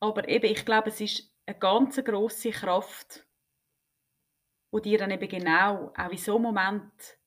Aber 0.00 0.28
eben, 0.28 0.50
ich 0.50 0.64
glaube, 0.64 0.88
es 0.88 1.00
ist 1.00 1.32
eine 1.46 1.58
ganz 1.58 1.96
grosse 2.04 2.50
Kraft, 2.50 3.27
wo 4.70 4.80
dir 4.80 4.98
dann 4.98 5.10
eben 5.10 5.28
genau, 5.28 5.92
auch 5.96 6.10
in 6.10 6.18
so 6.18 6.34
einem 6.34 6.42
Moment, 6.42 7.18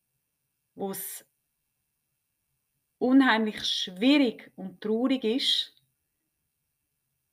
wo 0.75 0.91
es 0.91 1.25
unheimlich 2.97 3.63
schwierig 3.65 4.51
und 4.55 4.81
traurig 4.81 5.23
ist, 5.23 5.75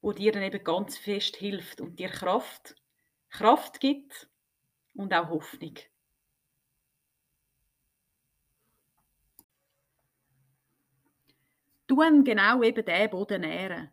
wo 0.01 0.13
dir 0.13 0.33
dann 0.33 0.43
eben 0.43 0.65
ganz 0.65 0.97
fest 0.97 1.37
hilft 1.37 1.81
und 1.81 1.99
dir 1.99 2.09
Kraft, 2.09 2.75
Kraft 3.29 3.81
gibt 3.81 4.29
und 4.95 5.13
auch 5.13 5.29
Hoffnung. 5.29 5.75
Tun 11.87 12.25
genau 12.25 12.63
eben 12.63 12.85
diesen 12.85 13.11
Boden 13.11 13.41
nähren. 13.41 13.91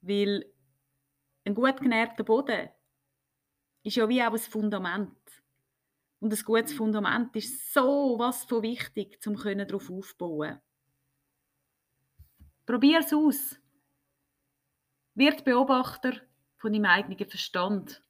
Weil 0.00 0.52
ein 1.44 1.54
gut 1.54 1.80
genährter 1.80 2.24
Boden 2.24 2.70
ist 3.82 3.96
ja 3.96 4.08
wie 4.08 4.22
auch 4.22 4.32
ein 4.32 4.38
Fundament. 4.38 5.16
Und 6.20 6.32
ein 6.32 6.44
gutes 6.44 6.72
Fundament 6.72 7.34
ist 7.34 7.72
so 7.72 8.16
was 8.18 8.44
von 8.44 8.62
wichtig, 8.62 9.18
um 9.26 9.36
darauf 9.36 9.90
aufbauen 9.90 10.60
Probier 12.64 13.00
es 13.00 13.12
aus. 13.12 13.58
Wird 15.14 15.44
Beobachter 15.44 16.14
von 16.58 16.72
deinem 16.72 16.84
eigenen 16.84 17.28
Verstand. 17.28 18.02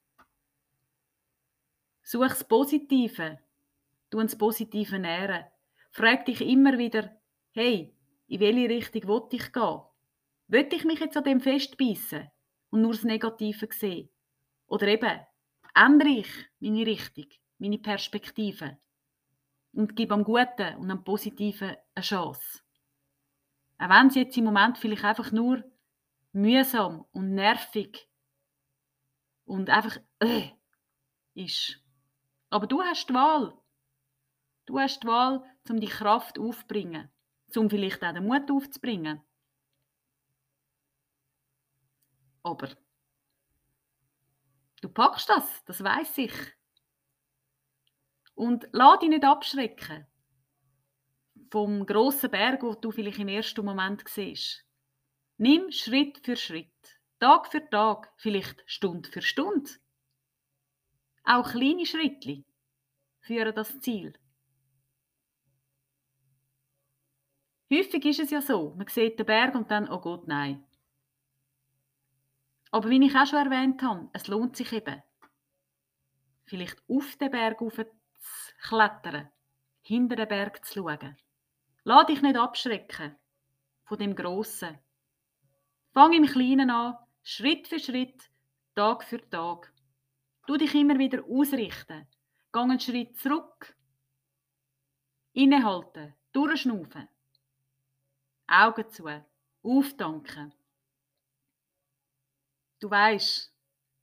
Such 2.03 2.29
das 2.29 2.45
Positive. 2.45 3.39
Du 4.11 4.21
das 4.21 4.37
Positive 4.37 4.99
nähren. 4.99 5.47
Frag 5.91 6.27
dich 6.27 6.43
immer 6.43 6.77
wieder, 6.77 7.17
hey, 7.53 7.97
in 8.27 8.41
welche 8.41 8.69
Richtung 8.69 9.09
will 9.09 9.29
ich 9.31 9.53
gehen? 9.53 9.81
Will 10.49 10.69
ich 10.71 10.85
mich 10.85 11.01
jetzt 11.01 11.17
an 11.17 11.25
dem 11.25 11.41
festbeissen 11.41 12.31
und 12.71 12.83
nur 12.83 12.93
das 12.93 13.05
Negative 13.05 13.69
sehen? 13.73 14.11
Oder 14.67 14.89
eben, 14.89 15.21
ändere 15.75 16.09
ich 16.09 16.29
meine 16.61 16.87
Richtung, 16.87 17.27
meine 17.59 17.79
Perspektive 17.79 18.79
und 19.73 19.97
gebe 19.97 20.15
am 20.15 20.25
Guten 20.25 20.77
und 20.77 20.91
am 20.91 21.05
Positiven 21.05 21.77
eine 21.95 22.05
Chance. 22.05 22.61
Auch 23.79 23.89
wenn 23.89 24.09
es 24.09 24.15
jetzt 24.15 24.37
im 24.37 24.45
Moment 24.45 24.79
vielleicht 24.79 25.05
einfach 25.05 25.33
nur 25.33 25.65
mühsam 26.33 27.05
und 27.13 27.35
nervig 27.35 28.09
und 29.45 29.71
einfach 29.71 29.99
äh, 30.21 30.51
ist. 31.35 31.81
Aber 32.51 32.67
du 32.67 32.83
hast 32.83 33.09
die 33.09 33.15
Wahl. 33.15 33.59
Du 34.67 34.79
hast 34.79 35.03
die 35.03 35.07
Wahl, 35.07 35.45
um 35.69 35.81
die 35.81 35.89
Kraft 35.89 36.39
aufzubringen, 36.39 37.11
um 37.57 37.69
vielleicht 37.69 38.05
auch 38.05 38.13
den 38.13 38.27
Mut 38.27 38.51
aufzubringen. 38.51 39.21
Aber 42.45 42.69
Du 44.83 44.89
packst 44.89 45.29
das, 45.29 45.65
das 45.65 45.83
weiß 45.83 46.19
ich. 46.19 46.35
Und 48.35 48.69
lass 48.73 48.99
dich 48.99 49.09
nicht 49.09 49.25
abschrecken 49.25 50.07
vom 51.51 51.87
grossen 51.87 52.31
Berg, 52.31 52.63
wo 52.63 52.75
du 52.75 52.91
vielleicht 52.91 53.19
im 53.19 53.29
ersten 53.29 53.65
Moment 53.65 54.03
siehst. 54.09 54.65
Nimm 55.37 55.71
Schritt 55.71 56.19
für 56.25 56.37
Schritt, 56.37 57.01
Tag 57.21 57.47
für 57.47 57.69
Tag, 57.71 58.13
vielleicht 58.17 58.63
Stunde 58.67 59.09
für 59.09 59.23
Stunde. 59.23 59.71
Auch 61.25 61.53
kleine 61.53 61.87
Schritte 61.87 62.45
führen 63.21 63.55
das 63.55 63.79
Ziel. 63.81 64.19
Häufig 67.71 68.05
ist 68.05 68.21
es 68.21 68.31
ja 68.31 68.43
so, 68.43 68.75
man 68.77 68.89
sieht 68.89 69.19
den 69.19 69.27
Berg 69.27 69.55
und 69.55 69.71
dann, 69.71 69.89
oh 69.89 70.01
Gott, 70.01 70.27
nein, 70.27 70.67
aber 72.73 72.89
wie 72.89 73.05
ich 73.05 73.15
auch 73.15 73.27
schon 73.27 73.39
erwähnt 73.39 73.83
habe, 73.83 74.09
es 74.15 74.27
lohnt 74.27 74.57
sich 74.57 74.73
eben, 74.73 75.03
vielleicht 76.47 76.83
auf 76.89 77.17
den 77.17 77.31
Berg 77.31 77.59
zu 77.59 77.85
klettern, 78.63 79.31
hinter 79.83 80.17
den 80.17 80.29
Berg 80.29 80.65
zu 80.65 80.75
schauen. 80.75 81.17
Lass 81.85 82.07
dich 82.07 82.23
nicht 82.23 82.37
abschrecken 82.37 83.17
von 83.85 83.99
dem 83.99 84.17
Grossen. 84.17 84.79
Fang 85.93 86.13
im 86.15 86.25
Kleinen 86.25 86.71
an, 86.71 86.97
Schritt 87.23 87.69
für 87.69 87.79
Schritt, 87.79 88.31
Tag 88.75 89.05
für 89.05 89.29
Tag. 89.29 89.73
Du 90.47 90.57
dich 90.57 90.75
immer 90.75 90.99
wieder 90.99 91.25
ausrichten. 91.25 92.09
Gang 92.53 92.71
einen 92.71 92.81
Schritt 92.81 93.19
zurück. 93.19 93.77
Innehalten, 95.35 96.15
durchschnaufen. 96.33 97.09
Augen 98.47 98.91
zu, 98.91 99.09
auftanken. 99.63 100.55
Du 102.83 102.91
weißt, 102.91 103.55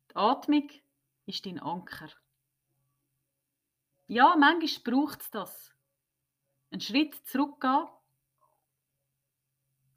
die 0.10 0.16
Atmung 0.16 0.70
ist 1.26 1.46
dein 1.46 1.60
Anker. 1.60 2.08
Ja, 4.08 4.38
manchmal 4.38 4.84
braucht 4.96 5.20
es 5.22 5.30
das. 5.32 5.76
Einen 6.72 6.80
Schritt 6.80 7.14
zurückgehen, 7.28 7.90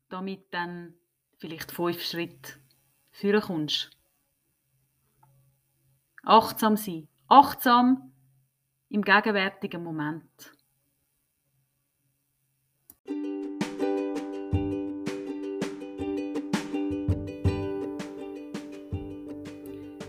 damit 0.08 0.52
dann 0.52 0.94
vielleicht 1.38 1.70
fünf 1.70 2.02
Schritte 2.02 2.60
führen 3.12 3.42
kommst. 3.42 3.90
Achtsam 6.24 6.76
sein. 6.76 7.06
Achtsam 7.28 8.12
im 8.88 9.02
gegenwärtigen 9.02 9.84
Moment. 9.84 10.52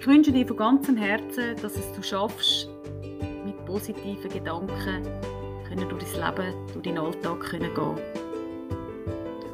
Ich 0.03 0.07
wünsche 0.09 0.33
dir 0.33 0.45
von 0.45 0.57
ganzem 0.57 0.97
Herzen, 0.97 1.55
dass 1.61 1.77
es 1.77 1.89
du 1.93 2.03
schaffst, 2.03 2.67
mit 3.45 3.65
positiven 3.65 4.29
Gedanken 4.29 5.01
können 5.65 5.87
durch 5.87 6.03
dein 6.03 6.35
Leben, 6.35 6.53
durch 6.73 6.83
deinen 6.83 6.97
Alltag 6.97 7.39
können 7.39 7.73
gehen. 7.73 7.97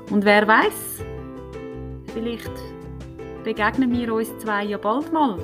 Und 0.10 0.26
wer 0.26 0.48
weiß, 0.48 1.04
vielleicht 2.16 2.50
begegnen 3.44 3.94
wir 3.96 4.12
uns 4.12 4.36
zwei 4.40 4.64
ja 4.64 4.80
bald 4.80 5.14
mal 5.14 5.38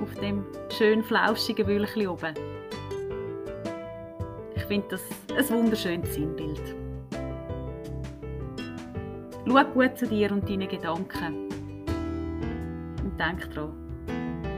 auf 0.00 0.14
dem 0.20 0.46
schön 0.70 1.02
flauschigen 1.02 1.66
Wülchli 1.66 2.06
oben. 2.06 2.34
Ich 4.54 4.62
finde 4.62 4.86
das 4.90 5.02
ein 5.36 5.56
wunderschönes 5.58 6.14
Sinnbild. 6.14 6.76
Schau 9.44 9.64
gut 9.74 9.98
zu 9.98 10.06
dir 10.06 10.30
und 10.30 10.48
deinen 10.48 10.68
Gedanken. 10.68 11.51
Denk 13.22 13.54
daran, 13.54 13.72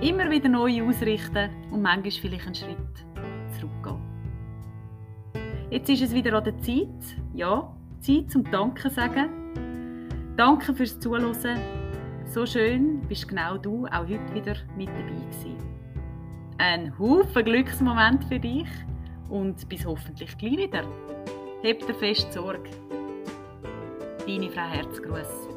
immer 0.01 0.31
wieder 0.31 0.49
neu 0.49 0.89
ausrichten 0.89 1.51
und 1.71 1.83
manchmal 1.83 2.11
vielleicht 2.11 2.47
einen 2.47 2.55
Schritt 2.55 3.05
zurückgehen. 3.61 4.01
Jetzt 5.69 5.91
ist 5.91 6.01
es 6.01 6.15
wieder 6.15 6.33
an 6.33 6.45
der 6.45 6.57
Zeit, 6.61 7.19
ja, 7.35 7.71
Zeit 8.01 8.31
zum 8.31 8.43
Danke 8.51 8.89
sagen. 8.89 9.29
Danke 10.39 10.73
fürs 10.73 10.99
Zuhören. 10.99 11.35
So 12.27 12.47
schön 12.47 13.03
bist 13.07 13.29
genau 13.29 13.59
du 13.59 13.85
auch 13.89 14.09
heute 14.09 14.35
wieder 14.35 14.57
mit 14.79 14.89
dabei 14.89 15.13
gewesen. 15.13 15.59
Ein 16.57 16.99
Haufen 16.99 17.45
Glücksmoment 17.45 18.25
für 18.25 18.39
dich 18.39 18.69
und 19.29 19.69
bis 19.69 19.85
hoffentlich 19.85 20.39
gleich 20.39 20.57
wieder. 20.57 20.85
Hebt 21.61 21.87
dir 21.87 21.95
fest 21.95 22.33
Sorge. 22.33 22.71
Deine 24.27 24.51
Frau 24.51 24.63
Herzgruß. 24.71 25.54